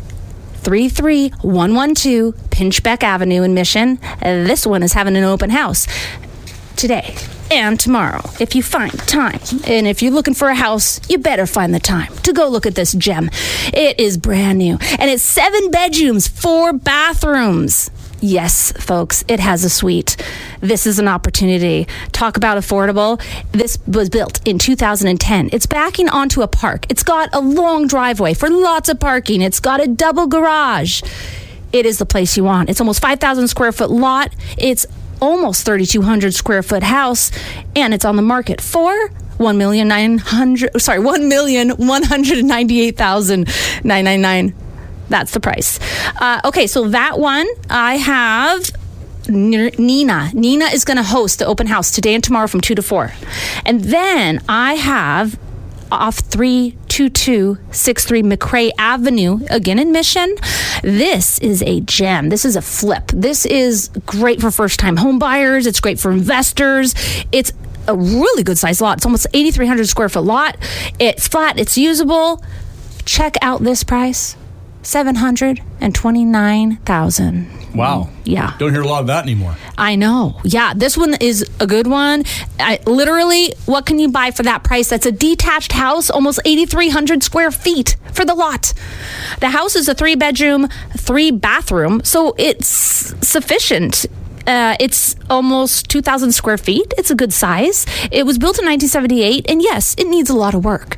33112 0.63 2.35
Pinchbeck 2.51 3.03
Avenue 3.03 3.43
in 3.43 3.55
Mission. 3.55 3.99
This 4.21 4.67
one 4.67 4.83
is 4.83 4.93
having 4.93 5.17
an 5.17 5.25
open 5.25 5.51
house 5.51 5.87
today 6.77 7.15
and 7.51 7.79
tomorrow 7.79 8.21
if 8.41 8.55
you 8.55 8.63
find 8.63 8.93
time. 9.01 9.41
And 9.67 9.87
if 9.87 10.03
you're 10.03 10.13
looking 10.13 10.35
for 10.35 10.49
a 10.49 10.55
house, 10.55 11.01
you 11.09 11.19
better 11.19 11.47
find 11.47 11.75
the 11.75 11.81
time 11.81 12.15
to 12.25 12.33
go 12.33 12.49
look 12.49 12.67
at 12.67 12.75
this 12.75 12.93
gem. 12.93 13.31
It 13.73 14.01
is 14.01 14.17
brand 14.19 14.59
new 14.59 14.79
and 14.99 15.11
it's 15.11 15.23
seven 15.23 15.71
bedrooms, 15.71 16.29
four 16.29 16.73
bathrooms. 16.73 17.91
Yes, 18.27 18.73
folks, 18.73 19.23
it 19.29 19.39
has 19.39 19.65
a 19.65 19.69
suite. 19.69 20.17
This 20.63 20.87
is 20.87 20.99
an 20.99 21.09
opportunity. 21.09 21.87
Talk 22.13 22.39
about 22.39 22.57
affordable. 22.57 23.21
This 23.53 23.77
was 23.87 24.09
built 24.09 24.41
in 24.49 24.59
2010. 24.59 25.51
It's 25.53 25.67
backing 25.67 26.09
onto 26.09 26.41
a 26.41 26.49
park. 26.49 26.87
It's 26.89 27.03
got 27.03 27.29
a 27.35 27.41
long 27.41 27.87
driveway 27.87 28.33
for 28.33 28.49
lots 28.49 28.89
of 28.89 28.99
parking. 28.99 29.43
It's 29.43 29.61
got 29.61 29.83
a 29.83 29.87
double 29.87 30.27
garage. 30.27 31.03
It 31.71 31.85
is 31.85 31.99
the 31.99 32.07
place 32.07 32.35
you 32.35 32.45
want. 32.45 32.71
It's 32.71 32.81
almost 32.81 33.03
5,000 33.03 33.47
square 33.49 33.73
foot 33.73 33.91
lot. 33.91 34.35
It's 34.57 34.87
almost 35.21 35.67
3,200 35.67 36.33
square 36.33 36.63
foot 36.63 36.83
house, 36.83 37.31
and 37.77 37.93
it's 37.93 38.07
on 38.07 38.17
the 38.17 38.23
market 38.23 38.63
for 38.63 39.11
one 39.37 39.59
million 39.59 39.89
nine 39.89 40.17
hundred. 40.17 40.81
Sorry, 40.81 40.99
one 40.99 41.29
million 41.29 41.71
one 41.71 42.05
hundred 42.05 42.43
ninety-eight 42.45 42.97
thousand 42.97 43.49
nine 43.85 44.05
nine 44.05 44.23
nine. 44.23 44.55
That's 45.09 45.33
the 45.33 45.41
price. 45.41 45.79
Uh, 46.21 46.41
okay, 46.45 46.67
so 46.67 46.89
that 46.89 47.19
one 47.19 47.47
I 47.71 47.97
have. 47.97 48.71
Nina. 49.29 50.31
Nina 50.35 50.67
is 50.67 50.85
going 50.85 50.99
to 50.99 51.03
host 51.03 51.39
the 51.39 51.47
open 51.47 51.67
house 51.67 51.91
today 51.91 52.15
and 52.15 52.23
tomorrow 52.23 52.47
from 52.47 52.61
2 52.61 52.75
to 52.75 52.83
4. 52.83 53.13
And 53.65 53.81
then 53.81 54.43
I 54.49 54.75
have 54.75 55.39
off 55.91 56.19
32263 56.19 58.23
McCrae 58.23 58.71
Avenue, 58.79 59.41
again 59.49 59.79
in 59.79 59.93
Mission. 59.93 60.35
This 60.83 61.39
is 61.39 61.63
a 61.63 61.81
gem. 61.81 62.29
This 62.29 62.45
is 62.45 62.57
a 62.57 62.63
flip. 62.63 63.11
This 63.15 63.47
is 63.47 63.89
great 64.07 64.41
for 64.41 64.51
first 64.51 64.81
time 64.81 64.97
home 64.97 65.19
buyers. 65.19 65.67
It's 65.67 65.81
great 65.81 65.99
for 65.99 66.11
investors. 66.11 66.95
It's 67.33 67.53
a 67.87 67.95
really 67.95 68.43
good 68.43 68.59
sized 68.59 68.81
lot. 68.81 68.99
It's 68.99 69.07
almost 69.07 69.27
8,300 69.33 69.89
square 69.89 70.09
foot 70.09 70.25
lot. 70.25 70.57
It's 70.99 71.29
flat, 71.29 71.59
it's 71.59 71.79
usable. 71.79 72.43
Check 73.05 73.37
out 73.43 73.63
this 73.63 73.85
price 73.85 74.37
729,000. 74.85 77.75
Wow. 77.75 78.09
Yeah. 78.25 78.55
Don't 78.59 78.73
hear 78.73 78.83
a 78.83 78.87
lot 78.87 79.01
of 79.01 79.09
that 79.09 79.25
anymore. 79.25 79.57
I 79.77 79.97
know. 79.97 80.41
Yeah, 80.45 80.75
this 80.75 80.97
one 80.97 81.15
is 81.21 81.45
a 81.59 81.67
good 81.67 81.89
one. 81.89 82.23
I, 82.61 82.79
literally, 82.87 83.53
what 83.67 83.85
can 83.87 83.99
you 83.99 84.09
buy 84.11 84.31
for 84.31 84.45
that 84.45 84.63
price? 84.63 84.91
That's 84.91 85.07
a 85.07 85.13
detached 85.13 85.73
house, 85.73 86.09
almost 86.09 86.39
8,300 86.45 87.25
square 87.25 87.51
feet 87.51 87.97
for 88.13 88.25
the 88.25 88.35
lot. 88.35 88.73
The 89.41 89.49
house 89.49 89.75
is 89.75 89.89
a 89.89 89.95
three 89.95 90.15
bedroom, 90.15 90.69
three 90.97 91.33
bathroom, 91.33 92.03
so 92.05 92.35
it's 92.39 92.69
sufficient. 92.69 94.07
Uh, 94.47 94.77
it's 94.79 95.17
almost 95.29 95.89
2,000 95.89 96.33
square 96.33 96.59
feet. 96.59 96.93
It's 96.99 97.11
a 97.11 97.15
good 97.15 97.33
size. 97.33 97.87
It 98.13 98.25
was 98.27 98.39
built 98.39 98.59
in 98.59 98.67
1978, 98.67 99.51
and 99.51 99.63
yes, 99.63 99.95
it 99.99 100.07
needs 100.07 100.31
a 100.31 100.37
lot 100.37 100.55
of 100.55 100.65
work. 100.65 100.97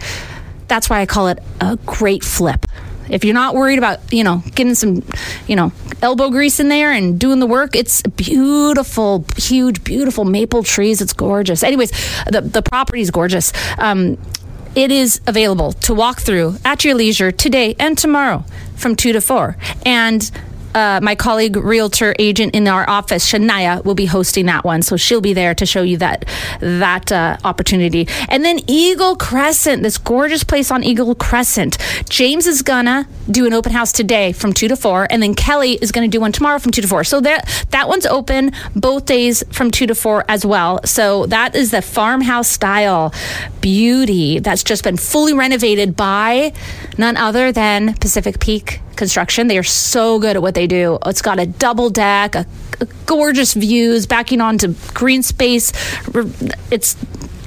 That's 0.68 0.90
why 0.90 1.00
I 1.00 1.06
call 1.06 1.28
it 1.28 1.38
a 1.60 1.76
great 1.86 2.24
flip. 2.24 2.66
If 3.08 3.24
you're 3.24 3.34
not 3.34 3.54
worried 3.54 3.78
about, 3.78 4.12
you 4.12 4.24
know, 4.24 4.42
getting 4.54 4.74
some, 4.74 5.02
you 5.46 5.56
know, 5.56 5.72
elbow 6.02 6.30
grease 6.30 6.60
in 6.60 6.68
there 6.68 6.92
and 6.92 7.18
doing 7.18 7.40
the 7.40 7.46
work, 7.46 7.74
it's 7.74 8.02
beautiful, 8.02 9.24
huge, 9.36 9.84
beautiful 9.84 10.24
maple 10.24 10.62
trees. 10.62 11.00
It's 11.00 11.12
gorgeous. 11.12 11.62
Anyways, 11.62 11.90
the 12.30 12.40
the 12.40 12.62
property 12.62 13.00
is 13.00 13.10
gorgeous. 13.10 13.52
Um, 13.78 14.18
it 14.74 14.90
is 14.90 15.20
available 15.26 15.72
to 15.72 15.94
walk 15.94 16.20
through 16.20 16.56
at 16.64 16.84
your 16.84 16.94
leisure 16.94 17.32
today 17.32 17.74
and 17.78 17.96
tomorrow 17.96 18.44
from 18.76 18.94
two 18.94 19.12
to 19.12 19.20
four. 19.20 19.56
And 19.86 20.30
uh, 20.76 21.00
my 21.02 21.14
colleague, 21.14 21.56
realtor 21.56 22.14
agent 22.18 22.54
in 22.54 22.68
our 22.68 22.88
office, 22.88 23.32
Shania, 23.32 23.82
will 23.82 23.94
be 23.94 24.04
hosting 24.04 24.44
that 24.46 24.62
one, 24.62 24.82
so 24.82 24.98
she'll 24.98 25.22
be 25.22 25.32
there 25.32 25.54
to 25.54 25.64
show 25.64 25.82
you 25.82 25.96
that 25.96 26.26
that 26.60 27.10
uh, 27.10 27.38
opportunity. 27.44 28.06
And 28.28 28.44
then 28.44 28.60
Eagle 28.66 29.16
Crescent, 29.16 29.82
this 29.82 29.96
gorgeous 29.96 30.44
place 30.44 30.70
on 30.70 30.84
Eagle 30.84 31.14
Crescent. 31.14 31.78
James 32.10 32.46
is 32.46 32.60
gonna 32.60 33.08
do 33.30 33.46
an 33.46 33.54
open 33.54 33.72
house 33.72 33.90
today 33.90 34.32
from 34.32 34.52
two 34.52 34.68
to 34.68 34.76
four, 34.76 35.06
and 35.10 35.22
then 35.22 35.34
Kelly 35.34 35.78
is 35.80 35.92
gonna 35.92 36.08
do 36.08 36.20
one 36.20 36.30
tomorrow 36.30 36.58
from 36.58 36.72
two 36.72 36.82
to 36.82 36.88
four. 36.88 37.04
So 37.04 37.22
that 37.22 37.66
that 37.70 37.88
one's 37.88 38.04
open 38.04 38.52
both 38.74 39.06
days 39.06 39.42
from 39.50 39.70
two 39.70 39.86
to 39.86 39.94
four 39.94 40.26
as 40.28 40.44
well. 40.44 40.80
So 40.84 41.24
that 41.26 41.56
is 41.56 41.70
the 41.70 41.80
farmhouse 41.80 42.48
style 42.48 43.14
beauty 43.62 44.40
that's 44.40 44.62
just 44.62 44.84
been 44.84 44.98
fully 44.98 45.32
renovated 45.32 45.96
by 45.96 46.52
none 46.98 47.16
other 47.16 47.50
than 47.50 47.94
Pacific 47.94 48.40
Peak 48.40 48.80
construction. 48.96 49.46
They 49.46 49.58
are 49.58 49.62
so 49.62 50.18
good 50.18 50.36
at 50.36 50.42
what 50.42 50.54
they 50.54 50.65
do. 50.66 50.98
It's 51.06 51.22
got 51.22 51.38
a 51.38 51.46
double 51.46 51.90
deck, 51.90 52.34
a, 52.34 52.46
a 52.80 52.86
gorgeous 53.06 53.54
views, 53.54 54.06
backing 54.06 54.40
onto 54.40 54.74
green 54.94 55.22
space. 55.22 55.72
It's 56.70 56.96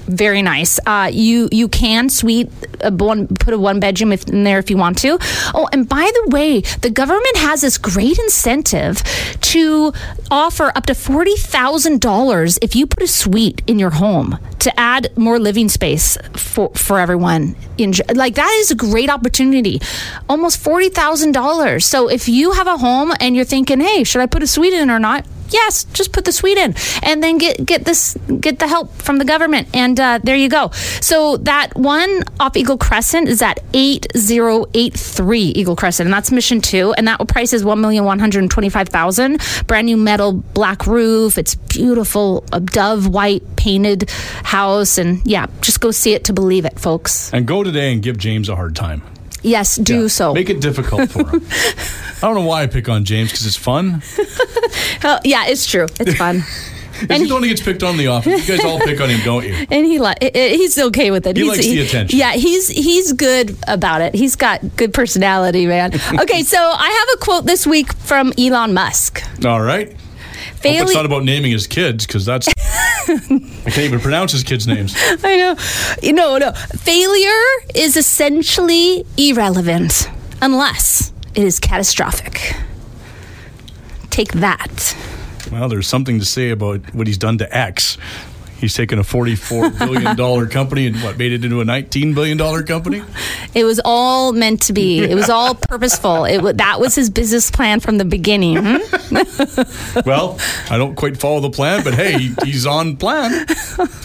very 0.10 0.42
nice. 0.42 0.80
Uh, 0.86 1.10
you 1.12 1.48
you 1.52 1.68
can 1.68 2.10
suite 2.10 2.50
a 2.82 2.92
one 2.92 3.28
put 3.28 3.54
a 3.54 3.58
one 3.58 3.80
bedroom 3.80 4.12
if, 4.12 4.28
in 4.28 4.44
there 4.44 4.60
if 4.60 4.70
you 4.70 4.78
want 4.78 4.98
to. 5.00 5.18
Oh, 5.54 5.70
and 5.72 5.88
by 5.88 6.10
the 6.14 6.30
way, 6.30 6.62
the 6.82 6.90
government 6.90 7.38
has 7.38 7.62
this 7.62 7.78
great 7.78 8.18
incentive 8.20 9.04
to 9.42 9.94
offer 10.32 10.72
up 10.76 10.86
to 10.88 10.96
forty 10.96 11.36
thousand 11.36 12.02
dollars 12.02 12.58
if 12.62 12.76
you 12.76 12.88
put 12.88 13.04
a 13.04 13.08
suite 13.08 13.62
in 13.68 13.80
your 13.80 13.92
home 13.92 14.38
to 14.60 14.80
add 14.80 15.16
more 15.18 15.40
living 15.40 15.70
space 15.70 16.18
for 16.34 16.70
for 16.76 17.00
everyone. 17.00 17.56
In 17.78 17.94
like 18.14 18.36
that 18.36 18.52
is 18.60 18.72
a 18.72 18.76
great 18.76 19.10
opportunity. 19.10 19.80
Almost 20.28 20.58
forty 20.58 20.90
thousand 20.90 21.34
dollars. 21.34 21.86
So 21.86 22.10
if 22.10 22.28
you 22.28 22.52
have 22.54 22.68
a 22.68 22.78
home 22.78 23.14
and 23.20 23.36
you're 23.36 23.46
thinking, 23.46 23.80
hey, 23.80 24.04
should 24.04 24.22
I 24.22 24.26
put 24.26 24.44
a 24.44 24.48
suite 24.48 24.74
in 24.74 24.90
or 24.90 25.00
not? 25.00 25.26
Yes 25.52 25.86
just 25.86 26.12
put 26.12 26.26
the 26.26 26.32
suite 26.32 26.58
in 26.58 26.76
and 27.04 27.24
then 27.24 27.38
get 27.38 27.66
get 27.66 27.86
this 27.86 28.18
get 28.40 28.60
the 28.60 28.68
help 28.68 28.94
from 29.02 29.18
the 29.18 29.26
government. 29.26 29.68
And 29.74 30.00
uh, 30.00 30.20
there 30.24 30.36
you 30.36 30.50
go. 30.50 30.70
So 31.02 31.38
that 31.38 31.76
one 31.76 32.24
off 32.40 32.56
eagle 32.56 32.78
crescent 32.78 33.28
is 33.28 33.42
at 33.42 33.60
8083 33.74 35.42
eagle 35.42 35.76
crescent 35.76 36.08
and 36.08 36.14
that's 36.14 36.32
mission 36.32 36.62
two 36.62 36.94
and 36.94 37.08
that 37.08 37.26
price 37.28 37.54
is 37.54 37.64
1125000 37.64 39.68
brand 39.68 39.86
new 39.86 39.98
metal 39.98 40.34
black 40.34 40.88
roof. 40.88 41.38
It's 41.38 41.56
beautiful 41.56 42.46
a 42.52 42.60
dove 42.60 43.08
white 43.08 43.44
painted 43.56 44.10
house 44.44 44.98
and 44.98 45.26
yeah 45.26 45.48
just 45.62 45.82
go 45.82 45.92
see 45.92 46.14
it 46.14 46.26
to 46.26 46.34
believe 46.34 46.66
it 46.66 46.80
folks. 46.80 47.34
And 47.34 47.48
go 47.48 47.64
today 47.64 47.94
and 47.94 48.02
give 48.02 48.18
James 48.18 48.50
a 48.50 48.56
hard 48.56 48.76
time. 48.76 49.04
Yes 49.42 49.76
do 49.78 50.02
Yeah. 50.04 50.08
so 50.08 50.34
Make 50.34 50.50
it 50.50 50.62
difficult 50.62 51.10
for 51.12 51.28
him. 51.28 51.42
I 52.22 52.22
don't 52.22 52.36
know 52.36 52.46
why 52.46 52.64
I 52.64 52.68
pick 52.68 52.90
on 52.90 53.06
James 53.06 53.32
because 53.32 53.46
it's 53.46 53.56
fun. 53.58 54.02
Uh, 55.04 55.18
yeah 55.24 55.46
it's 55.48 55.66
true 55.66 55.88
it's 56.00 56.16
fun 56.16 56.44
Is 57.10 57.22
he 57.22 57.28
the 57.28 57.34
one 57.34 57.44
who 57.44 57.50
gets 57.50 57.62
picked 57.62 57.82
on 57.82 57.96
the 57.96 58.08
office? 58.08 58.48
You 58.48 58.58
guys 58.58 58.66
all 58.66 58.78
pick 58.80 59.00
on 59.00 59.10
him, 59.10 59.22
don't 59.24 59.46
you? 59.46 59.54
and 59.54 59.86
he 59.86 60.00
li- 60.00 60.14
he's 60.34 60.78
okay 60.78 61.12
with 61.12 61.26
it. 61.26 61.38
He 61.38 61.44
he's, 61.44 61.52
likes 61.52 61.64
the 61.66 61.80
attention. 61.80 62.20
Yeah, 62.20 62.34
he's 62.34 62.68
he's 62.68 63.14
good 63.14 63.56
about 63.70 64.02
it. 64.02 64.14
He's 64.14 64.36
got 64.36 64.76
good 64.76 64.94
personality, 64.94 65.66
man. 65.66 65.94
Okay, 66.20 66.44
so 66.44 66.58
I 66.58 66.90
have 66.90 67.08
a 67.16 67.24
quote 67.24 67.46
this 67.46 67.66
week 67.66 67.94
from 67.94 68.34
Elon 68.38 68.74
Musk. 68.74 69.24
All 69.46 69.62
right. 69.62 69.96
It's 70.64 70.94
not 70.94 71.06
about 71.06 71.24
naming 71.24 71.52
his 71.52 71.68
kids 71.68 72.06
because 72.06 72.26
that's. 72.26 72.48
I 73.10 73.16
can't 73.66 73.80
even 73.80 74.00
pronounce 74.00 74.32
his 74.32 74.44
kids' 74.44 74.68
names. 74.68 74.94
I 75.24 75.36
know, 75.38 75.56
you 76.04 76.14
know, 76.14 76.38
no. 76.38 76.52
Failure 76.52 77.44
is 77.74 77.98
essentially 77.98 79.06
irrelevant 79.18 80.10
unless 80.42 81.12
it 81.34 81.44
is 81.44 81.60
catastrophic. 81.60 82.56
Take 84.10 84.34
that. 84.34 84.96
Well, 85.52 85.70
there's 85.70 85.88
something 85.88 86.20
to 86.20 86.26
say 86.26 86.52
about 86.52 86.94
what 86.94 87.08
he's 87.08 87.18
done 87.18 87.38
to 87.40 87.56
X. 87.58 87.98
He's 88.60 88.74
taken 88.74 89.00
a 89.00 89.04
$44 89.04 89.80
billion 90.16 90.50
company 90.50 90.88
and 90.88 90.98
what, 90.98 91.18
made 91.18 91.32
it 91.32 91.46
into 91.46 91.62
a 91.62 91.66
$19 91.66 92.14
billion 92.14 92.38
company? 92.66 93.02
It 93.56 93.64
was 93.64 93.80
all 93.84 94.34
meant 94.34 94.62
to 94.64 94.74
be. 94.74 95.00
It 95.00 95.16
was 95.16 95.30
all 95.30 95.56
purposeful. 95.56 96.26
It 96.26 96.58
that 96.58 96.80
was 96.80 96.96
his 96.96 97.10
business 97.10 97.50
plan 97.52 97.80
from 97.80 97.98
the 97.98 98.06
beginning. 98.06 98.58
hmm? 98.58 99.16
Well, 100.06 100.38
I 100.70 100.78
don't 100.78 100.96
quite 100.96 101.18
follow 101.18 101.40
the 101.40 101.50
plan, 101.50 101.84
but 101.84 101.94
hey, 101.94 102.32
he's 102.44 102.66
on 102.66 102.98
plan. 102.98 103.46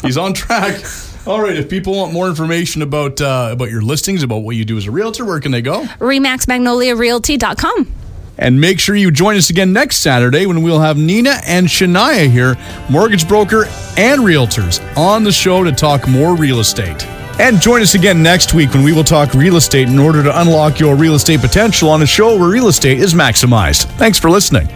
He's 0.02 0.16
on 0.16 0.34
track. 0.34 0.82
All 1.26 1.40
right. 1.40 1.56
If 1.56 1.70
people 1.70 1.96
want 1.96 2.12
more 2.12 2.28
information 2.28 2.82
about 2.82 3.20
uh, 3.20 3.48
about 3.52 3.70
your 3.70 3.82
listings, 3.82 4.22
about 4.22 4.38
what 4.38 4.56
you 4.56 4.64
do 4.64 4.76
as 4.76 4.86
a 4.86 4.90
realtor, 4.90 5.24
where 5.24 5.40
can 5.40 5.52
they 5.52 5.62
go? 5.62 5.84
RemaxMagnoliaRealty.com. 5.84 7.92
And 8.38 8.60
make 8.60 8.80
sure 8.80 8.96
you 8.96 9.10
join 9.10 9.36
us 9.36 9.50
again 9.50 9.72
next 9.72 9.96
Saturday 9.96 10.46
when 10.46 10.62
we'll 10.62 10.80
have 10.80 10.96
Nina 10.96 11.40
and 11.46 11.66
Shania 11.66 12.30
here, 12.30 12.56
mortgage 12.90 13.28
broker 13.28 13.64
and 13.96 14.22
realtors, 14.22 14.80
on 14.96 15.24
the 15.24 15.32
show 15.32 15.62
to 15.64 15.72
talk 15.72 16.08
more 16.08 16.36
real 16.36 16.60
estate. 16.60 17.06
And 17.38 17.60
join 17.60 17.82
us 17.82 17.94
again 17.94 18.22
next 18.22 18.54
week 18.54 18.72
when 18.74 18.84
we 18.84 18.92
will 18.92 19.04
talk 19.04 19.34
real 19.34 19.56
estate 19.56 19.88
in 19.88 19.98
order 19.98 20.22
to 20.22 20.40
unlock 20.40 20.78
your 20.78 20.94
real 20.94 21.14
estate 21.14 21.40
potential 21.40 21.90
on 21.90 22.02
a 22.02 22.06
show 22.06 22.38
where 22.38 22.48
real 22.48 22.68
estate 22.68 22.98
is 22.98 23.12
maximized. 23.12 23.86
Thanks 23.96 24.18
for 24.18 24.30
listening. 24.30 24.68